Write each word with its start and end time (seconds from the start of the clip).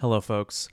Hello, 0.00 0.18
folks. 0.22 0.66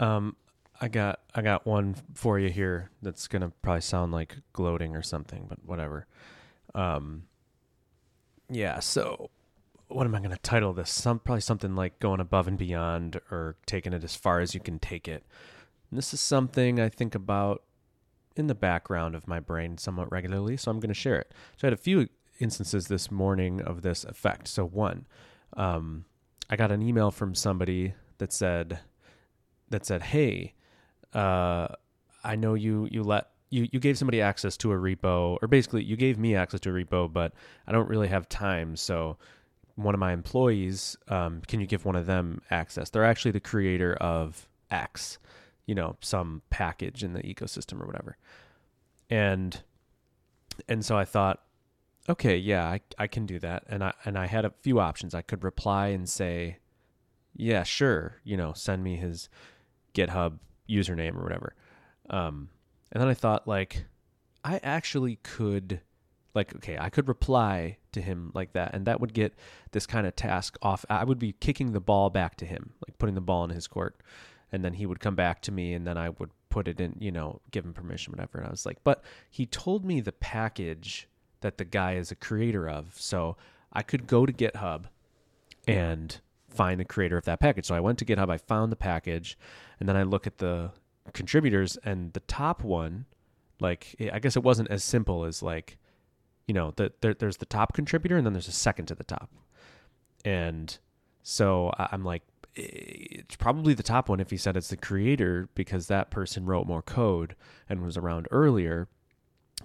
Um, 0.00 0.34
I 0.80 0.88
got 0.88 1.20
I 1.32 1.42
got 1.42 1.64
one 1.64 1.94
for 2.14 2.40
you 2.40 2.50
here 2.50 2.90
that's 3.02 3.28
gonna 3.28 3.52
probably 3.62 3.82
sound 3.82 4.10
like 4.10 4.38
gloating 4.52 4.96
or 4.96 5.02
something, 5.02 5.46
but 5.48 5.64
whatever. 5.64 6.08
Um, 6.74 7.22
yeah. 8.50 8.80
So, 8.80 9.30
what 9.86 10.08
am 10.08 10.14
I 10.16 10.20
gonna 10.20 10.38
title 10.38 10.72
this? 10.72 10.90
Some 10.90 11.20
probably 11.20 11.42
something 11.42 11.76
like 11.76 12.00
going 12.00 12.18
above 12.18 12.48
and 12.48 12.58
beyond, 12.58 13.20
or 13.30 13.54
taking 13.64 13.92
it 13.92 14.02
as 14.02 14.16
far 14.16 14.40
as 14.40 14.54
you 14.54 14.60
can 14.60 14.80
take 14.80 15.06
it. 15.06 15.22
And 15.90 15.96
this 15.96 16.12
is 16.12 16.20
something 16.20 16.80
I 16.80 16.88
think 16.88 17.14
about 17.14 17.62
in 18.34 18.48
the 18.48 18.56
background 18.56 19.14
of 19.14 19.28
my 19.28 19.38
brain 19.38 19.78
somewhat 19.78 20.10
regularly, 20.10 20.56
so 20.56 20.72
I'm 20.72 20.80
gonna 20.80 20.94
share 20.94 21.20
it. 21.20 21.30
So 21.58 21.68
I 21.68 21.70
had 21.70 21.74
a 21.74 21.76
few 21.76 22.08
instances 22.40 22.88
this 22.88 23.08
morning 23.08 23.60
of 23.62 23.82
this 23.82 24.02
effect. 24.02 24.48
So 24.48 24.64
one, 24.64 25.06
um, 25.56 26.06
I 26.50 26.56
got 26.56 26.72
an 26.72 26.82
email 26.82 27.12
from 27.12 27.36
somebody 27.36 27.94
that 28.24 28.32
said 28.32 28.78
that 29.68 29.84
said, 29.84 30.02
"Hey, 30.02 30.54
uh, 31.12 31.68
I 32.24 32.36
know 32.36 32.54
you 32.54 32.88
you 32.90 33.02
let 33.02 33.28
you 33.50 33.68
you 33.70 33.78
gave 33.78 33.98
somebody 33.98 34.22
access 34.22 34.56
to 34.58 34.72
a 34.72 34.76
repo, 34.76 35.36
or 35.42 35.48
basically 35.48 35.84
you 35.84 35.96
gave 35.96 36.18
me 36.18 36.34
access 36.34 36.60
to 36.60 36.70
a 36.70 36.72
repo, 36.72 37.12
but 37.12 37.34
I 37.66 37.72
don't 37.72 37.88
really 37.88 38.08
have 38.08 38.28
time, 38.28 38.76
so." 38.76 39.18
One 39.76 39.92
of 39.92 39.98
my 39.98 40.12
employees, 40.12 40.96
um, 41.08 41.42
can 41.48 41.58
you 41.58 41.66
give 41.66 41.84
one 41.84 41.96
of 41.96 42.06
them 42.06 42.40
access? 42.48 42.90
They're 42.90 43.04
actually 43.04 43.32
the 43.32 43.40
creator 43.40 43.94
of 43.94 44.46
X, 44.70 45.18
you 45.66 45.74
know, 45.74 45.96
some 46.00 46.42
package 46.48 47.02
in 47.02 47.12
the 47.12 47.22
ecosystem 47.22 47.82
or 47.82 47.86
whatever. 47.86 48.16
And 49.10 49.60
and 50.68 50.84
so 50.84 50.96
I 50.96 51.04
thought, 51.04 51.42
okay, 52.08 52.36
yeah, 52.36 52.64
I, 52.64 52.80
I 52.98 53.08
can 53.08 53.26
do 53.26 53.40
that. 53.40 53.64
And 53.68 53.82
I 53.82 53.94
and 54.04 54.16
I 54.16 54.26
had 54.26 54.44
a 54.44 54.52
few 54.62 54.78
options. 54.78 55.12
I 55.12 55.22
could 55.22 55.42
reply 55.42 55.88
and 55.88 56.08
say, 56.08 56.58
yeah, 57.36 57.62
sure, 57.62 58.20
you 58.24 58.36
know, 58.36 58.52
send 58.52 58.82
me 58.82 58.96
his 58.96 59.28
GitHub 59.94 60.38
username 60.68 61.16
or 61.16 61.22
whatever. 61.22 61.54
Um, 62.10 62.48
and 62.92 63.00
then 63.00 63.08
I 63.08 63.14
thought, 63.14 63.48
like, 63.48 63.86
I 64.44 64.60
actually 64.62 65.16
could, 65.22 65.80
like, 66.34 66.54
okay, 66.56 66.76
I 66.78 66.90
could 66.90 67.08
reply 67.08 67.78
to 67.92 68.00
him 68.00 68.30
like 68.34 68.52
that, 68.52 68.74
and 68.74 68.86
that 68.86 69.00
would 69.00 69.14
get 69.14 69.34
this 69.72 69.86
kind 69.86 70.06
of 70.06 70.14
task 70.14 70.56
off. 70.62 70.84
I 70.88 71.04
would 71.04 71.18
be 71.18 71.32
kicking 71.32 71.72
the 71.72 71.80
ball 71.80 72.10
back 72.10 72.36
to 72.36 72.46
him, 72.46 72.72
like 72.86 72.98
putting 72.98 73.14
the 73.14 73.20
ball 73.20 73.44
in 73.44 73.50
his 73.50 73.66
court, 73.66 73.96
and 74.52 74.64
then 74.64 74.74
he 74.74 74.86
would 74.86 75.00
come 75.00 75.14
back 75.14 75.40
to 75.42 75.52
me, 75.52 75.72
and 75.72 75.86
then 75.86 75.96
I 75.96 76.10
would 76.10 76.30
put 76.50 76.68
it 76.68 76.80
in, 76.80 76.94
you 77.00 77.10
know, 77.10 77.40
give 77.50 77.64
him 77.64 77.72
permission, 77.72 78.12
whatever. 78.12 78.38
And 78.38 78.46
I 78.46 78.50
was 78.50 78.64
like, 78.64 78.78
but 78.84 79.02
he 79.30 79.46
told 79.46 79.84
me 79.84 80.00
the 80.00 80.12
package 80.12 81.08
that 81.40 81.58
the 81.58 81.64
guy 81.64 81.94
is 81.94 82.10
a 82.10 82.16
creator 82.16 82.68
of, 82.68 82.94
so 82.96 83.36
I 83.72 83.82
could 83.82 84.06
go 84.06 84.24
to 84.24 84.32
GitHub 84.32 84.84
and 85.66 86.20
find 86.54 86.78
the 86.80 86.84
creator 86.84 87.16
of 87.16 87.24
that 87.24 87.40
package. 87.40 87.66
So 87.66 87.74
I 87.74 87.80
went 87.80 87.98
to 87.98 88.04
GitHub, 88.04 88.30
I 88.30 88.38
found 88.38 88.70
the 88.72 88.76
package, 88.76 89.38
and 89.80 89.88
then 89.88 89.96
I 89.96 90.02
look 90.02 90.26
at 90.26 90.38
the 90.38 90.70
contributors, 91.12 91.76
and 91.84 92.12
the 92.12 92.20
top 92.20 92.62
one, 92.62 93.06
like 93.60 93.94
I 94.12 94.18
guess 94.18 94.36
it 94.36 94.42
wasn't 94.42 94.70
as 94.70 94.84
simple 94.84 95.24
as 95.24 95.42
like, 95.42 95.78
you 96.46 96.54
know, 96.54 96.72
the, 96.76 96.92
there, 97.00 97.14
there's 97.14 97.38
the 97.38 97.46
top 97.46 97.72
contributor, 97.74 98.16
and 98.16 98.26
then 98.26 98.32
there's 98.32 98.48
a 98.48 98.52
second 98.52 98.86
to 98.86 98.94
the 98.94 99.04
top, 99.04 99.30
and 100.24 100.78
so 101.22 101.72
I'm 101.78 102.04
like, 102.04 102.22
it's 102.54 103.36
probably 103.36 103.74
the 103.74 103.82
top 103.82 104.08
one 104.08 104.20
if 104.20 104.30
he 104.30 104.36
said 104.36 104.56
it's 104.56 104.68
the 104.68 104.76
creator 104.76 105.48
because 105.54 105.88
that 105.88 106.10
person 106.10 106.46
wrote 106.46 106.66
more 106.66 106.82
code 106.82 107.34
and 107.68 107.82
was 107.82 107.96
around 107.96 108.28
earlier. 108.30 108.88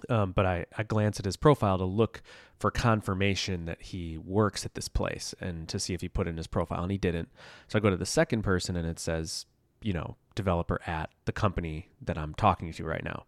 Um, 0.08 0.32
but 0.32 0.46
I, 0.46 0.66
I 0.76 0.82
glance 0.82 1.18
at 1.18 1.26
his 1.26 1.36
profile 1.36 1.76
to 1.78 1.84
look 1.84 2.22
for 2.60 2.70
confirmation 2.70 3.64
that 3.64 3.80
he 3.80 4.18
works 4.18 4.66
at 4.66 4.74
this 4.74 4.86
place 4.86 5.34
and 5.40 5.66
to 5.66 5.80
see 5.80 5.94
if 5.94 6.02
he 6.02 6.08
put 6.10 6.28
in 6.28 6.36
his 6.36 6.46
profile 6.46 6.82
and 6.82 6.92
he 6.92 6.98
didn't. 6.98 7.30
So 7.68 7.78
I 7.78 7.80
go 7.80 7.88
to 7.88 7.96
the 7.96 8.04
second 8.04 8.42
person 8.42 8.76
and 8.76 8.86
it 8.86 8.98
says, 8.98 9.46
you 9.80 9.94
know, 9.94 10.16
developer 10.34 10.78
at 10.86 11.08
the 11.24 11.32
company 11.32 11.88
that 12.02 12.18
I'm 12.18 12.34
talking 12.34 12.70
to 12.70 12.84
right 12.84 13.02
now. 13.02 13.24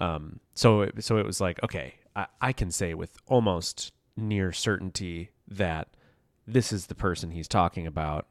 Um, 0.00 0.38
so 0.54 0.82
it, 0.82 1.02
so 1.02 1.16
it 1.16 1.26
was 1.26 1.40
like, 1.40 1.60
okay, 1.64 1.94
I, 2.14 2.26
I 2.40 2.52
can 2.52 2.70
say 2.70 2.94
with 2.94 3.16
almost 3.26 3.92
near 4.16 4.52
certainty 4.52 5.30
that 5.48 5.88
this 6.46 6.72
is 6.72 6.86
the 6.86 6.94
person 6.94 7.32
he's 7.32 7.48
talking 7.48 7.88
about. 7.88 8.28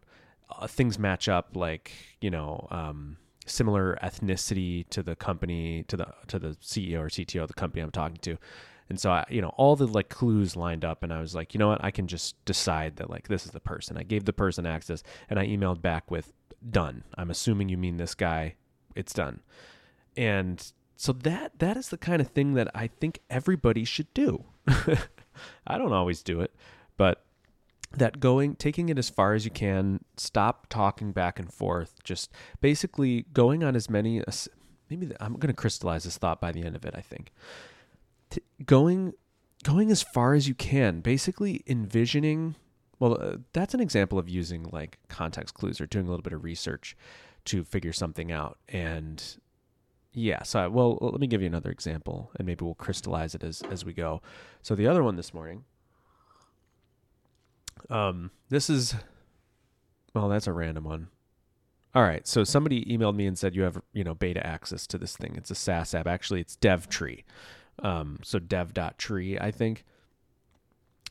Uh, 0.49 0.67
things 0.67 0.97
match 0.97 1.27
up 1.27 1.49
like, 1.53 1.91
you 2.21 2.31
know, 2.31 2.65
um, 2.71 3.17
similar 3.45 3.97
ethnicity 4.01 4.87
to 4.89 5.03
the 5.03 5.17
company 5.17 5.83
to 5.89 5.97
the 5.97 6.07
to 6.27 6.39
the 6.39 6.49
CEO 6.61 6.99
or 6.99 7.09
CTO 7.09 7.41
of 7.41 7.49
the 7.49 7.53
company 7.53 7.81
I'm 7.81 7.91
talking 7.91 8.19
to. 8.21 8.37
And 8.89 8.99
so 8.99 9.11
I, 9.11 9.25
you 9.29 9.41
know, 9.41 9.53
all 9.57 9.75
the 9.75 9.87
like 9.87 10.09
clues 10.09 10.55
lined 10.55 10.83
up 10.83 11.03
and 11.03 11.13
I 11.13 11.21
was 11.21 11.35
like, 11.35 11.53
you 11.53 11.59
know 11.59 11.67
what, 11.67 11.83
I 11.83 11.91
can 11.91 12.07
just 12.07 12.43
decide 12.45 12.95
that 12.97 13.09
like 13.09 13.27
this 13.27 13.45
is 13.45 13.51
the 13.51 13.59
person. 13.59 13.97
I 13.97 14.03
gave 14.03 14.25
the 14.25 14.33
person 14.33 14.65
access 14.65 15.03
and 15.29 15.39
I 15.39 15.45
emailed 15.45 15.81
back 15.81 16.09
with 16.09 16.33
done. 16.69 17.03
I'm 17.15 17.29
assuming 17.29 17.69
you 17.69 17.77
mean 17.77 17.97
this 17.97 18.15
guy. 18.15 18.55
It's 18.95 19.13
done. 19.13 19.41
And 20.17 20.71
so 20.95 21.13
that 21.13 21.59
that 21.59 21.77
is 21.77 21.89
the 21.89 21.97
kind 21.97 22.21
of 22.21 22.29
thing 22.29 22.53
that 22.55 22.69
I 22.73 22.87
think 22.87 23.19
everybody 23.29 23.85
should 23.85 24.13
do. 24.13 24.45
I 24.67 25.77
don't 25.77 25.93
always 25.93 26.23
do 26.23 26.41
it, 26.41 26.53
but 26.97 27.23
that 27.91 28.19
going 28.19 28.55
taking 28.55 28.89
it 28.89 28.99
as 28.99 29.09
far 29.09 29.33
as 29.33 29.45
you 29.45 29.51
can 29.51 30.03
stop 30.17 30.67
talking 30.69 31.11
back 31.11 31.39
and 31.39 31.51
forth 31.51 31.95
just 32.03 32.31
basically 32.61 33.25
going 33.33 33.63
on 33.63 33.75
as 33.75 33.89
many 33.89 34.21
maybe 34.89 35.11
i'm 35.19 35.33
going 35.33 35.47
to 35.47 35.53
crystallize 35.53 36.03
this 36.03 36.17
thought 36.17 36.39
by 36.39 36.51
the 36.51 36.63
end 36.63 36.75
of 36.75 36.85
it 36.85 36.93
i 36.95 37.01
think 37.01 37.31
T- 38.29 38.41
going 38.65 39.13
going 39.63 39.91
as 39.91 40.01
far 40.01 40.33
as 40.33 40.47
you 40.47 40.53
can 40.55 41.01
basically 41.01 41.63
envisioning 41.67 42.55
well 42.99 43.17
uh, 43.19 43.37
that's 43.53 43.73
an 43.73 43.79
example 43.79 44.17
of 44.17 44.29
using 44.29 44.63
like 44.71 44.99
context 45.09 45.53
clues 45.53 45.81
or 45.81 45.85
doing 45.85 46.07
a 46.07 46.09
little 46.09 46.23
bit 46.23 46.33
of 46.33 46.43
research 46.43 46.95
to 47.45 47.63
figure 47.63 47.91
something 47.91 48.31
out 48.31 48.57
and 48.69 49.37
yeah 50.13 50.43
so 50.43 50.59
I, 50.59 50.67
well 50.67 50.97
let 51.01 51.19
me 51.19 51.27
give 51.27 51.41
you 51.41 51.47
another 51.47 51.71
example 51.71 52.31
and 52.37 52.45
maybe 52.45 52.63
we'll 52.63 52.75
crystallize 52.75 53.35
it 53.35 53.43
as 53.43 53.61
as 53.69 53.83
we 53.83 53.93
go 53.93 54.21
so 54.61 54.75
the 54.75 54.87
other 54.87 55.03
one 55.03 55.15
this 55.15 55.33
morning 55.33 55.65
um, 57.89 58.31
this 58.49 58.69
is, 58.69 58.95
well, 60.13 60.29
that's 60.29 60.47
a 60.47 60.53
random 60.53 60.83
one. 60.83 61.07
All 61.95 62.03
right, 62.03 62.27
so 62.27 62.43
somebody 62.43 62.85
emailed 62.85 63.15
me 63.15 63.25
and 63.25 63.37
said 63.37 63.55
you 63.55 63.63
have 63.63 63.81
you 63.93 64.03
know 64.03 64.13
beta 64.13 64.45
access 64.45 64.85
to 64.87 64.97
this 64.99 65.17
thing. 65.17 65.33
It's 65.35 65.49
a 65.49 65.55
SaaS 65.55 65.95
app. 65.95 66.05
Actually, 66.05 66.41
it's 66.41 66.55
DevTree. 66.55 67.23
Um, 67.83 68.19
so 68.23 68.39
dev.tree, 68.39 69.39
I 69.39 69.51
think. 69.51 69.85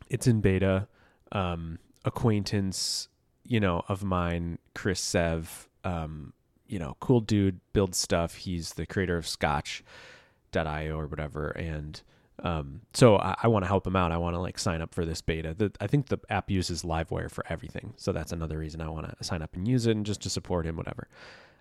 It's 0.09 0.27
in 0.27 0.41
beta. 0.41 0.89
Um, 1.33 1.79
acquaintance, 2.05 3.09
you 3.45 3.61
know, 3.61 3.83
of 3.89 4.03
mine, 4.03 4.59
Chris 4.75 5.01
Sev, 5.01 5.69
um, 5.85 6.33
you 6.67 6.79
know, 6.79 6.97
cool 7.01 7.21
dude, 7.21 7.61
builds 7.73 7.99
stuff. 7.99 8.35
He's 8.37 8.75
the 8.75 8.87
creator 8.87 9.17
of 9.17 9.27
Scotch.io 9.27 10.99
or 10.99 11.07
whatever, 11.07 11.51
and 11.51 12.01
um, 12.43 12.83
so 12.93 13.17
I, 13.17 13.35
I 13.43 13.49
want 13.49 13.65
to 13.65 13.67
help 13.67 13.87
him 13.87 13.97
out. 13.97 14.13
I 14.13 14.17
want 14.19 14.35
to 14.35 14.41
like 14.41 14.59
sign 14.59 14.81
up 14.81 14.95
for 14.95 15.05
this 15.05 15.21
beta. 15.21 15.55
The, 15.55 15.73
I 15.81 15.87
think 15.87 16.07
the 16.07 16.19
app 16.31 16.51
uses 16.51 16.83
Livewire 16.83 17.31
for 17.31 17.45
everything, 17.49 17.95
so 17.97 18.13
that's 18.13 18.33
another 18.33 18.59
reason 18.59 18.81
I 18.81 18.89
want 18.89 19.19
to 19.19 19.25
sign 19.25 19.43
up 19.43 19.55
and 19.55 19.67
use 19.67 19.87
it, 19.87 19.97
and 19.97 20.07
just 20.07 20.23
to 20.23 20.31
support 20.31 20.67
him, 20.67 20.77
whatever. 20.77 21.09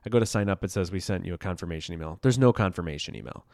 I 0.05 0.09
go 0.09 0.19
to 0.19 0.25
sign 0.25 0.49
up. 0.49 0.63
It 0.63 0.71
says 0.71 0.91
we 0.91 0.99
sent 0.99 1.25
you 1.25 1.33
a 1.33 1.37
confirmation 1.37 1.93
email. 1.93 2.19
There's 2.21 2.37
no 2.37 2.53
confirmation 2.53 3.15
email. 3.15 3.45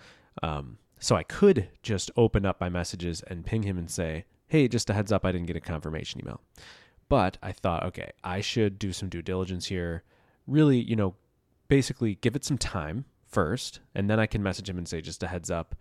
Um, 0.41 0.77
so 1.03 1.15
I 1.15 1.23
could 1.23 1.69
just 1.81 2.11
open 2.15 2.45
up 2.45 2.59
my 2.61 2.69
messages 2.69 3.21
and 3.27 3.45
ping 3.45 3.63
him 3.63 3.77
and 3.77 3.89
say, 3.89 4.25
"Hey, 4.47 4.67
just 4.67 4.89
a 4.89 4.93
heads 4.93 5.11
up, 5.11 5.25
I 5.25 5.31
didn't 5.31 5.47
get 5.47 5.55
a 5.57 5.61
confirmation 5.61 6.21
email." 6.21 6.41
But 7.09 7.37
I 7.43 7.51
thought, 7.51 7.83
okay, 7.83 8.11
I 8.23 8.41
should 8.41 8.79
do 8.79 8.93
some 8.93 9.09
due 9.09 9.21
diligence 9.21 9.67
here. 9.67 10.03
Really, 10.47 10.79
you 10.79 10.95
know, 10.95 11.15
basically 11.67 12.15
give 12.15 12.35
it 12.35 12.45
some 12.45 12.57
time 12.57 13.05
first, 13.27 13.81
and 13.93 14.09
then 14.09 14.19
I 14.19 14.25
can 14.25 14.41
message 14.41 14.69
him 14.69 14.77
and 14.77 14.87
say, 14.87 15.01
just 15.01 15.23
a 15.23 15.27
heads 15.27 15.51
up 15.51 15.75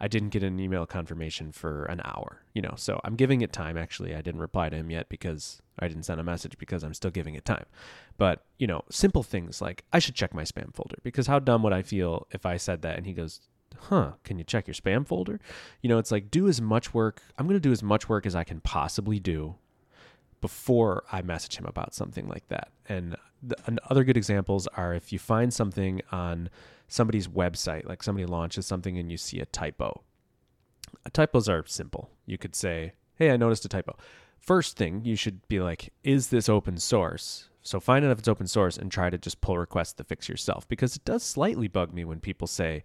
I 0.00 0.08
didn't 0.08 0.28
get 0.28 0.42
an 0.42 0.60
email 0.60 0.86
confirmation 0.86 1.50
for 1.50 1.84
an 1.86 2.00
hour, 2.04 2.42
you 2.54 2.62
know. 2.62 2.74
So 2.76 3.00
I'm 3.04 3.16
giving 3.16 3.40
it 3.40 3.52
time. 3.52 3.76
Actually, 3.76 4.14
I 4.14 4.22
didn't 4.22 4.40
reply 4.40 4.68
to 4.68 4.76
him 4.76 4.90
yet 4.90 5.08
because 5.08 5.60
I 5.78 5.88
didn't 5.88 6.04
send 6.04 6.20
a 6.20 6.24
message 6.24 6.56
because 6.58 6.84
I'm 6.84 6.94
still 6.94 7.10
giving 7.10 7.34
it 7.34 7.44
time. 7.44 7.66
But, 8.16 8.44
you 8.58 8.66
know, 8.66 8.82
simple 8.90 9.22
things 9.22 9.60
like 9.60 9.84
I 9.92 9.98
should 9.98 10.14
check 10.14 10.32
my 10.32 10.44
spam 10.44 10.72
folder 10.74 10.96
because 11.02 11.26
how 11.26 11.40
dumb 11.40 11.62
would 11.64 11.72
I 11.72 11.82
feel 11.82 12.28
if 12.30 12.46
I 12.46 12.56
said 12.56 12.82
that 12.82 12.96
and 12.96 13.06
he 13.06 13.12
goes, 13.12 13.40
"Huh, 13.76 14.12
can 14.24 14.38
you 14.38 14.44
check 14.44 14.66
your 14.66 14.74
spam 14.74 15.06
folder?" 15.06 15.40
You 15.82 15.88
know, 15.88 15.98
it's 15.98 16.10
like 16.10 16.30
do 16.30 16.48
as 16.48 16.60
much 16.60 16.94
work. 16.94 17.22
I'm 17.38 17.46
going 17.46 17.56
to 17.56 17.60
do 17.60 17.72
as 17.72 17.82
much 17.82 18.08
work 18.08 18.26
as 18.26 18.34
I 18.34 18.44
can 18.44 18.60
possibly 18.60 19.18
do 19.18 19.56
before 20.40 21.04
I 21.10 21.22
message 21.22 21.56
him 21.56 21.66
about 21.66 21.94
something 21.94 22.28
like 22.28 22.46
that. 22.48 22.70
And, 22.88 23.16
the, 23.42 23.56
and 23.66 23.80
other 23.90 24.04
good 24.04 24.16
examples 24.16 24.66
are 24.68 24.94
if 24.94 25.12
you 25.12 25.18
find 25.18 25.52
something 25.52 26.00
on 26.12 26.48
somebody's 26.86 27.28
website, 27.28 27.86
like 27.86 28.02
somebody 28.02 28.26
launches 28.26 28.66
something 28.66 28.98
and 28.98 29.10
you 29.10 29.16
see 29.16 29.40
a 29.40 29.46
typo. 29.46 30.02
Uh, 31.04 31.10
typos 31.12 31.48
are 31.48 31.64
simple. 31.66 32.10
You 32.26 32.38
could 32.38 32.54
say, 32.54 32.92
"Hey, 33.16 33.30
I 33.30 33.36
noticed 33.36 33.64
a 33.64 33.68
typo." 33.68 33.96
First 34.38 34.76
thing 34.76 35.04
you 35.04 35.16
should 35.16 35.46
be 35.48 35.60
like, 35.60 35.92
"Is 36.04 36.28
this 36.28 36.48
open 36.48 36.78
source?" 36.78 37.50
So 37.62 37.80
find 37.80 38.04
out 38.04 38.10
if 38.12 38.20
it's 38.20 38.28
open 38.28 38.46
source 38.46 38.78
and 38.78 38.90
try 38.90 39.10
to 39.10 39.18
just 39.18 39.42
pull 39.42 39.58
requests 39.58 39.92
to 39.94 40.04
fix 40.04 40.28
yourself 40.28 40.66
because 40.68 40.96
it 40.96 41.04
does 41.04 41.22
slightly 41.22 41.68
bug 41.68 41.92
me 41.92 42.04
when 42.04 42.20
people 42.20 42.46
say, 42.46 42.82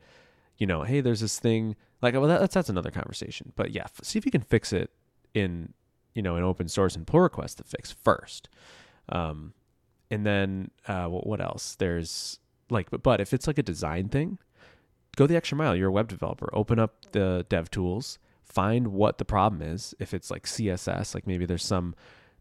you 0.58 0.68
know, 0.68 0.84
"Hey, 0.84 1.02
there's 1.02 1.20
this 1.22 1.40
thing." 1.40 1.76
Like, 2.02 2.14
well, 2.14 2.28
that's 2.28 2.54
that's 2.54 2.70
another 2.70 2.92
conversation. 2.92 3.54
But 3.56 3.72
yeah, 3.72 3.88
see 4.02 4.20
if 4.20 4.26
you 4.26 4.32
can 4.32 4.42
fix 4.42 4.74
it 4.74 4.92
in, 5.34 5.74
you 6.14 6.22
know, 6.22 6.36
an 6.36 6.44
open 6.44 6.68
source 6.68 6.96
and 6.96 7.08
pull 7.08 7.22
request 7.22 7.58
to 7.58 7.64
fix 7.64 7.92
first. 7.92 8.50
Um, 9.10 9.54
And 10.12 10.26
then 10.26 10.70
uh, 10.88 11.08
what, 11.08 11.26
what 11.26 11.42
else? 11.42 11.76
There's 11.76 12.40
like, 12.70 12.92
but, 12.92 13.02
but 13.04 13.20
if 13.20 13.34
it's 13.34 13.48
like 13.48 13.58
a 13.58 13.64
design 13.64 14.10
thing, 14.10 14.38
go 15.16 15.26
the 15.28 15.36
extra 15.36 15.58
mile. 15.58 15.76
You're 15.76 15.90
a 15.90 15.92
web 15.94 16.08
developer. 16.08 16.50
Open 16.54 16.78
up 16.78 17.12
the 17.14 17.46
dev 17.50 17.72
tools, 17.72 18.20
find 18.44 18.90
what 18.90 19.18
the 19.18 19.26
problem 19.26 19.62
is. 19.62 19.96
If 20.00 20.14
it's 20.14 20.30
like 20.30 20.44
CSS, 20.46 21.16
like 21.16 21.26
maybe 21.26 21.46
there's 21.46 21.66
some 21.66 21.96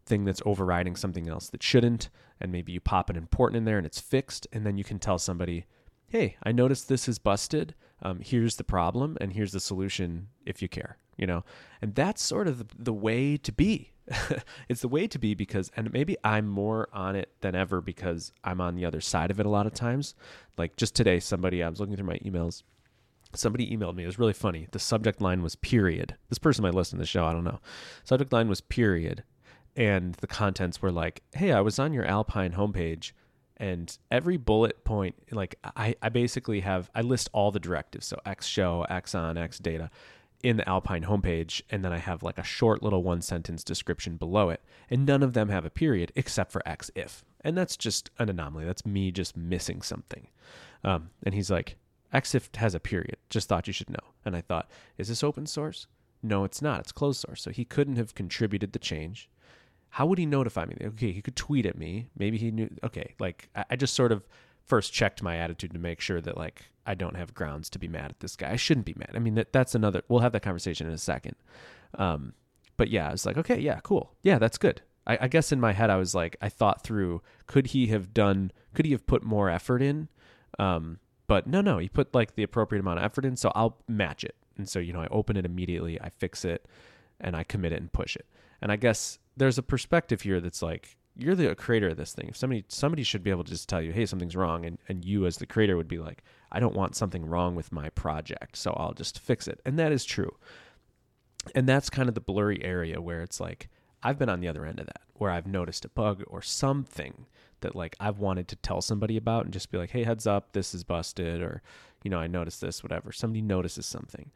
thing 0.05 0.25
that's 0.25 0.41
overriding 0.45 0.95
something 0.95 1.27
else 1.29 1.49
that 1.49 1.63
shouldn't, 1.63 2.09
and 2.39 2.51
maybe 2.51 2.71
you 2.73 2.79
pop 2.79 3.09
an 3.09 3.15
important 3.15 3.57
in 3.57 3.65
there 3.65 3.77
and 3.77 3.85
it's 3.85 3.99
fixed, 4.01 4.45
and 4.51 4.65
then 4.65 4.77
you 4.77 4.83
can 4.83 4.99
tell 4.99 5.17
somebody, 5.17 5.65
hey, 6.13 6.37
I 6.43 6.51
noticed 6.51 6.89
this 6.89 7.07
is 7.07 7.17
busted. 7.17 7.73
Um, 8.03 8.19
here's 8.19 8.57
the 8.57 8.63
problem, 8.63 9.17
and 9.19 9.33
here's 9.33 9.51
the 9.51 9.59
solution 9.59 10.27
if 10.45 10.61
you 10.61 10.69
care, 10.69 10.97
you 11.17 11.25
know? 11.25 11.43
And 11.81 11.95
that's 11.95 12.21
sort 12.21 12.47
of 12.47 12.59
the, 12.59 12.65
the 12.77 12.93
way 12.93 13.35
to 13.37 13.51
be. 13.51 13.93
it's 14.69 14.81
the 14.81 14.87
way 14.87 15.07
to 15.07 15.17
be 15.17 15.33
because, 15.33 15.71
and 15.75 15.91
maybe 15.91 16.15
I'm 16.23 16.47
more 16.47 16.87
on 16.93 17.15
it 17.15 17.31
than 17.41 17.55
ever 17.55 17.81
because 17.81 18.31
I'm 18.43 18.61
on 18.61 18.75
the 18.75 18.85
other 18.85 19.01
side 19.01 19.31
of 19.31 19.39
it 19.39 19.47
a 19.47 19.49
lot 19.49 19.65
of 19.65 19.73
times. 19.73 20.13
Like 20.55 20.75
just 20.75 20.93
today, 20.93 21.19
somebody, 21.19 21.63
I 21.63 21.69
was 21.69 21.79
looking 21.79 21.95
through 21.95 22.05
my 22.05 22.19
emails. 22.19 22.61
Somebody 23.33 23.75
emailed 23.75 23.95
me. 23.95 24.03
It 24.03 24.05
was 24.05 24.19
really 24.19 24.33
funny. 24.33 24.67
The 24.71 24.77
subject 24.77 25.19
line 25.19 25.41
was 25.41 25.55
period. 25.55 26.15
This 26.29 26.37
person 26.37 26.61
might 26.61 26.75
listen 26.75 26.99
to 26.99 27.01
the 27.01 27.07
show. 27.07 27.25
I 27.25 27.33
don't 27.33 27.43
know. 27.43 27.59
Subject 28.03 28.31
line 28.31 28.49
was 28.49 28.61
period 28.61 29.23
and 29.75 30.13
the 30.15 30.27
contents 30.27 30.81
were 30.81 30.91
like, 30.91 31.23
"Hey, 31.33 31.51
I 31.51 31.61
was 31.61 31.79
on 31.79 31.93
your 31.93 32.05
Alpine 32.05 32.53
homepage." 32.53 33.13
And 33.63 33.97
every 34.11 34.35
bullet 34.35 34.83
point, 34.83 35.15
like 35.31 35.55
I, 35.63 35.95
I 36.01 36.09
basically 36.09 36.59
have, 36.59 36.91
I 36.93 36.99
list 36.99 37.29
all 37.31 37.49
the 37.49 37.61
directives. 37.61 38.05
So 38.05 38.19
X 38.25 38.45
show, 38.45 38.85
X 38.89 39.15
on, 39.15 39.37
X 39.37 39.57
data 39.57 39.89
in 40.43 40.57
the 40.57 40.67
Alpine 40.67 41.03
homepage. 41.03 41.61
And 41.69 41.81
then 41.81 41.93
I 41.93 41.97
have 41.99 42.23
like 42.23 42.37
a 42.37 42.43
short 42.43 42.83
little 42.83 43.03
one 43.03 43.21
sentence 43.21 43.63
description 43.63 44.17
below 44.17 44.49
it. 44.49 44.59
And 44.89 45.05
none 45.05 45.23
of 45.23 45.31
them 45.31 45.47
have 45.47 45.63
a 45.63 45.69
period 45.69 46.11
except 46.13 46.51
for 46.51 46.61
X 46.67 46.91
if. 46.93 47.23
And 47.39 47.57
that's 47.57 47.77
just 47.77 48.09
an 48.19 48.27
anomaly. 48.27 48.65
That's 48.65 48.85
me 48.85 49.13
just 49.13 49.37
missing 49.37 49.81
something. 49.81 50.27
Um, 50.83 51.11
and 51.25 51.33
he's 51.33 51.49
like, 51.49 51.77
X 52.11 52.35
if 52.35 52.49
has 52.55 52.75
a 52.75 52.81
period. 52.81 53.15
Just 53.29 53.47
thought 53.47 53.67
you 53.67 53.71
should 53.71 53.89
know. 53.89 54.11
And 54.25 54.35
I 54.35 54.41
thought, 54.41 54.69
is 54.97 55.07
this 55.07 55.23
open 55.23 55.45
source? 55.45 55.87
No, 56.21 56.43
it's 56.43 56.61
not. 56.61 56.81
It's 56.81 56.91
closed 56.91 57.21
source. 57.21 57.41
So 57.41 57.51
he 57.51 57.63
couldn't 57.63 57.95
have 57.95 58.13
contributed 58.13 58.73
the 58.73 58.79
change 58.79 59.29
how 59.93 60.07
would 60.07 60.17
he 60.17 60.25
notify 60.25 60.65
me? 60.65 60.75
Okay, 60.81 61.11
he 61.11 61.21
could 61.21 61.35
tweet 61.35 61.67
at 61.67 61.77
me. 61.77 62.07
Maybe 62.17 62.39
he 62.39 62.49
knew. 62.49 62.67
Okay, 62.83 63.13
like 63.19 63.49
I, 63.69 63.75
just 63.75 63.93
sort 63.93 64.11
of 64.11 64.27
first 64.65 64.91
checked 64.91 65.21
my 65.21 65.37
attitude 65.37 65.71
to 65.71 65.77
make 65.77 66.01
sure 66.01 66.19
that 66.19 66.35
like 66.35 66.63
I 66.83 66.95
don't 66.95 67.15
have 67.15 67.35
grounds 67.35 67.69
to 67.69 67.79
be 67.79 67.87
mad 67.87 68.09
at 68.09 68.19
this 68.19 68.35
guy. 68.35 68.49
I 68.49 68.55
shouldn't 68.55 68.87
be 68.87 68.95
mad. 68.97 69.11
I 69.13 69.19
mean 69.19 69.35
that 69.35 69.53
that's 69.53 69.75
another. 69.75 70.01
We'll 70.07 70.21
have 70.21 70.31
that 70.31 70.41
conversation 70.41 70.87
in 70.87 70.93
a 70.93 70.97
second. 70.97 71.35
Um, 71.93 72.33
but 72.75 72.89
yeah, 72.89 73.07
I 73.07 73.11
was 73.11 73.23
like, 73.27 73.37
okay, 73.37 73.59
yeah, 73.59 73.81
cool, 73.83 74.15
yeah, 74.23 74.39
that's 74.39 74.57
good. 74.57 74.81
I, 75.05 75.19
I 75.21 75.27
guess 75.27 75.51
in 75.51 75.59
my 75.59 75.73
head 75.73 75.91
I 75.91 75.97
was 75.97 76.15
like, 76.15 76.37
I 76.41 76.49
thought 76.49 76.81
through, 76.81 77.21
could 77.45 77.67
he 77.67 77.87
have 77.87 78.15
done? 78.15 78.51
Could 78.73 78.85
he 78.85 78.93
have 78.93 79.05
put 79.05 79.21
more 79.21 79.47
effort 79.47 79.83
in? 79.83 80.07
Um, 80.57 80.97
but 81.27 81.45
no, 81.45 81.61
no, 81.61 81.77
he 81.77 81.87
put 81.87 82.15
like 82.15 82.33
the 82.33 82.41
appropriate 82.41 82.81
amount 82.81 82.97
of 82.97 83.05
effort 83.05 83.25
in, 83.25 83.37
so 83.37 83.51
I'll 83.53 83.77
match 83.87 84.23
it. 84.23 84.35
And 84.57 84.67
so 84.67 84.79
you 84.79 84.91
know, 84.91 85.01
I 85.01 85.07
open 85.11 85.37
it 85.37 85.45
immediately, 85.45 86.01
I 86.01 86.09
fix 86.09 86.43
it, 86.45 86.65
and 87.21 87.35
I 87.35 87.43
commit 87.43 87.73
it 87.73 87.79
and 87.79 87.93
push 87.93 88.15
it. 88.15 88.25
And 88.63 88.71
I 88.71 88.77
guess 88.77 89.19
there's 89.35 89.57
a 89.57 89.61
perspective 89.61 90.21
here 90.21 90.39
that's 90.39 90.61
like 90.61 90.95
you're 91.17 91.35
the 91.35 91.53
creator 91.53 91.89
of 91.89 91.97
this 91.97 92.13
thing. 92.13 92.29
If 92.29 92.37
somebody 92.37 92.63
somebody 92.69 93.03
should 93.03 93.21
be 93.21 93.29
able 93.29 93.43
to 93.43 93.51
just 93.51 93.67
tell 93.67 93.81
you, 93.81 93.91
hey, 93.91 94.05
something's 94.05 94.37
wrong, 94.37 94.65
and 94.65 94.77
and 94.87 95.03
you 95.03 95.25
as 95.25 95.35
the 95.35 95.45
creator 95.45 95.75
would 95.75 95.89
be 95.89 95.99
like, 95.99 96.23
I 96.49 96.61
don't 96.61 96.73
want 96.73 96.95
something 96.95 97.25
wrong 97.25 97.55
with 97.55 97.73
my 97.73 97.89
project, 97.89 98.55
so 98.55 98.71
I'll 98.71 98.93
just 98.93 99.19
fix 99.19 99.49
it. 99.49 99.59
And 99.65 99.77
that 99.79 99.91
is 99.91 100.05
true. 100.05 100.31
And 101.53 101.67
that's 101.67 101.89
kind 101.89 102.07
of 102.07 102.15
the 102.15 102.21
blurry 102.21 102.63
area 102.63 103.01
where 103.01 103.21
it's 103.21 103.41
like 103.41 103.67
I've 104.01 104.17
been 104.17 104.29
on 104.29 104.39
the 104.39 104.47
other 104.47 104.65
end 104.65 104.79
of 104.79 104.85
that, 104.85 105.01
where 105.15 105.29
I've 105.29 105.45
noticed 105.45 105.83
a 105.83 105.89
bug 105.89 106.23
or 106.27 106.41
something 106.41 107.25
that 107.59 107.75
like 107.75 107.97
I've 107.99 108.19
wanted 108.19 108.47
to 108.47 108.55
tell 108.55 108.81
somebody 108.81 109.17
about 109.17 109.43
and 109.43 109.53
just 109.53 109.71
be 109.71 109.77
like, 109.77 109.91
hey, 109.91 110.05
heads 110.05 110.25
up, 110.25 110.53
this 110.53 110.73
is 110.73 110.85
busted, 110.85 111.41
or 111.41 111.61
you 112.01 112.09
know, 112.09 112.19
I 112.19 112.27
noticed 112.27 112.61
this, 112.61 112.81
whatever. 112.81 113.11
Somebody 113.11 113.41
notices 113.41 113.85
something 113.85 114.31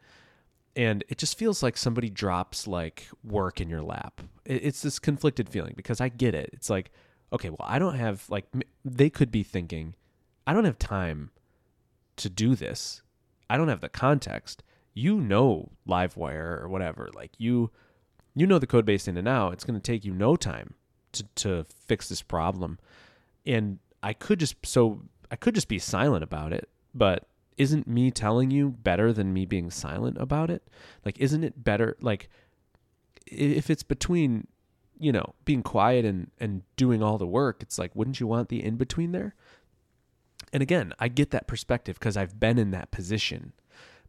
and 0.78 1.02
it 1.08 1.18
just 1.18 1.36
feels 1.36 1.60
like 1.60 1.76
somebody 1.76 2.08
drops 2.08 2.68
like 2.68 3.08
work 3.24 3.60
in 3.60 3.68
your 3.68 3.82
lap. 3.82 4.20
It's 4.44 4.80
this 4.80 5.00
conflicted 5.00 5.48
feeling 5.48 5.74
because 5.76 6.00
I 6.00 6.08
get 6.08 6.36
it. 6.36 6.50
It's 6.52 6.70
like, 6.70 6.92
okay, 7.32 7.50
well, 7.50 7.66
I 7.66 7.80
don't 7.80 7.96
have 7.96 8.30
like 8.30 8.46
they 8.84 9.10
could 9.10 9.32
be 9.32 9.42
thinking, 9.42 9.96
I 10.46 10.54
don't 10.54 10.64
have 10.64 10.78
time 10.78 11.32
to 12.18 12.30
do 12.30 12.54
this. 12.54 13.02
I 13.50 13.56
don't 13.56 13.66
have 13.66 13.80
the 13.80 13.88
context. 13.88 14.62
You 14.94 15.20
know 15.20 15.72
Livewire 15.86 16.62
or 16.62 16.68
whatever. 16.68 17.10
Like 17.12 17.32
you 17.38 17.72
you 18.36 18.46
know 18.46 18.60
the 18.60 18.66
code 18.68 18.86
base 18.86 19.08
in 19.08 19.16
and 19.16 19.26
out. 19.26 19.54
It's 19.54 19.64
going 19.64 19.78
to 19.78 19.92
take 19.92 20.04
you 20.04 20.14
no 20.14 20.36
time 20.36 20.74
to 21.10 21.24
to 21.34 21.66
fix 21.86 22.08
this 22.08 22.22
problem. 22.22 22.78
And 23.44 23.80
I 24.00 24.12
could 24.12 24.38
just 24.38 24.54
so 24.64 25.02
I 25.28 25.34
could 25.34 25.56
just 25.56 25.66
be 25.66 25.80
silent 25.80 26.22
about 26.22 26.52
it, 26.52 26.68
but 26.94 27.26
isn't 27.58 27.86
me 27.86 28.10
telling 28.10 28.50
you 28.50 28.70
better 28.70 29.12
than 29.12 29.32
me 29.32 29.44
being 29.44 29.70
silent 29.70 30.16
about 30.18 30.50
it? 30.50 30.62
Like, 31.04 31.18
isn't 31.18 31.44
it 31.44 31.64
better? 31.64 31.96
Like, 32.00 32.30
if 33.26 33.68
it's 33.68 33.82
between, 33.82 34.46
you 34.98 35.12
know, 35.12 35.34
being 35.44 35.62
quiet 35.62 36.04
and, 36.04 36.30
and 36.38 36.62
doing 36.76 37.02
all 37.02 37.18
the 37.18 37.26
work, 37.26 37.62
it's 37.62 37.78
like, 37.78 37.94
wouldn't 37.94 38.20
you 38.20 38.26
want 38.26 38.48
the 38.48 38.64
in 38.64 38.76
between 38.76 39.12
there? 39.12 39.34
And 40.52 40.62
again, 40.62 40.94
I 40.98 41.08
get 41.08 41.30
that 41.32 41.46
perspective 41.46 41.98
because 41.98 42.16
I've 42.16 42.40
been 42.40 42.58
in 42.58 42.70
that 42.70 42.90
position, 42.90 43.52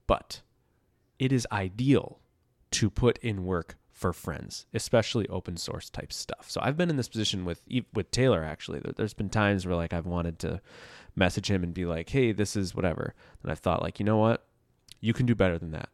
but 0.08 0.42
it 1.18 1.34
is 1.34 1.48
ideal 1.52 2.20
to 2.72 2.90
put 2.90 3.18
in 3.18 3.46
work 3.46 3.78
for 4.00 4.14
friends, 4.14 4.66
especially 4.74 5.28
open 5.28 5.58
source 5.58 5.90
type 5.90 6.14
stuff. 6.14 6.50
So 6.50 6.62
I've 6.64 6.78
been 6.78 6.90
in 6.90 6.96
this 6.96 7.10
position 7.10 7.44
with 7.44 7.62
with 7.94 8.12
Taylor 8.12 8.46
actually. 8.46 8.82
There's 8.96 9.14
been 9.14 9.30
times 9.30 9.68
where 9.68 9.76
like 9.76 9.92
I've 9.92 10.06
wanted 10.06 10.40
to 10.40 10.62
message 11.18 11.52
him 11.52 11.64
and 11.64 11.74
be 11.74 11.86
like, 11.86 12.10
"Hey, 12.10 12.32
this 12.32 12.56
is 12.56 12.74
whatever." 12.74 13.14
And 13.44 13.52
I 13.52 13.56
thought 13.56 13.84
like, 13.84 14.00
"You 14.00 14.06
know 14.06 14.18
what? 14.18 14.46
You 15.02 15.12
can 15.14 15.26
do 15.26 15.36
better 15.36 15.60
than 15.60 15.72
that." 15.72 15.90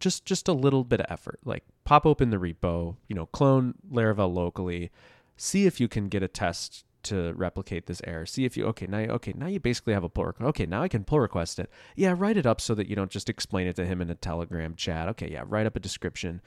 Just 0.00 0.24
just 0.24 0.48
a 0.48 0.54
little 0.54 0.84
bit 0.84 1.00
of 1.00 1.06
effort. 1.10 1.38
Like 1.44 1.64
pop 1.84 2.06
open 2.06 2.30
the 2.30 2.38
repo, 2.38 2.96
you 3.08 3.14
know, 3.14 3.26
clone 3.26 3.74
Laravel 3.92 4.32
locally, 4.32 4.90
see 5.36 5.66
if 5.66 5.78
you 5.80 5.86
can 5.86 6.08
get 6.08 6.22
a 6.22 6.28
test 6.28 6.86
to 7.02 7.34
replicate 7.34 7.84
this 7.86 8.00
error. 8.04 8.24
See 8.24 8.46
if 8.46 8.56
you 8.56 8.64
okay 8.68 8.86
now. 8.86 9.00
Okay, 9.00 9.34
now 9.36 9.48
you 9.48 9.60
basically 9.60 9.92
have 9.92 10.04
a 10.04 10.08
pull 10.08 10.24
request. 10.24 10.48
Okay, 10.48 10.64
now 10.64 10.82
I 10.82 10.88
can 10.88 11.04
pull 11.04 11.20
request 11.20 11.58
it. 11.58 11.70
Yeah, 11.94 12.14
write 12.16 12.38
it 12.38 12.46
up 12.46 12.62
so 12.62 12.74
that 12.74 12.88
you 12.88 12.96
don't 12.96 13.10
just 13.10 13.28
explain 13.28 13.66
it 13.66 13.76
to 13.76 13.84
him 13.84 14.00
in 14.00 14.08
a 14.08 14.14
Telegram 14.14 14.74
chat. 14.74 15.08
Okay, 15.10 15.30
yeah, 15.30 15.44
write 15.46 15.66
up 15.66 15.76
a 15.76 15.80
description. 15.80 16.40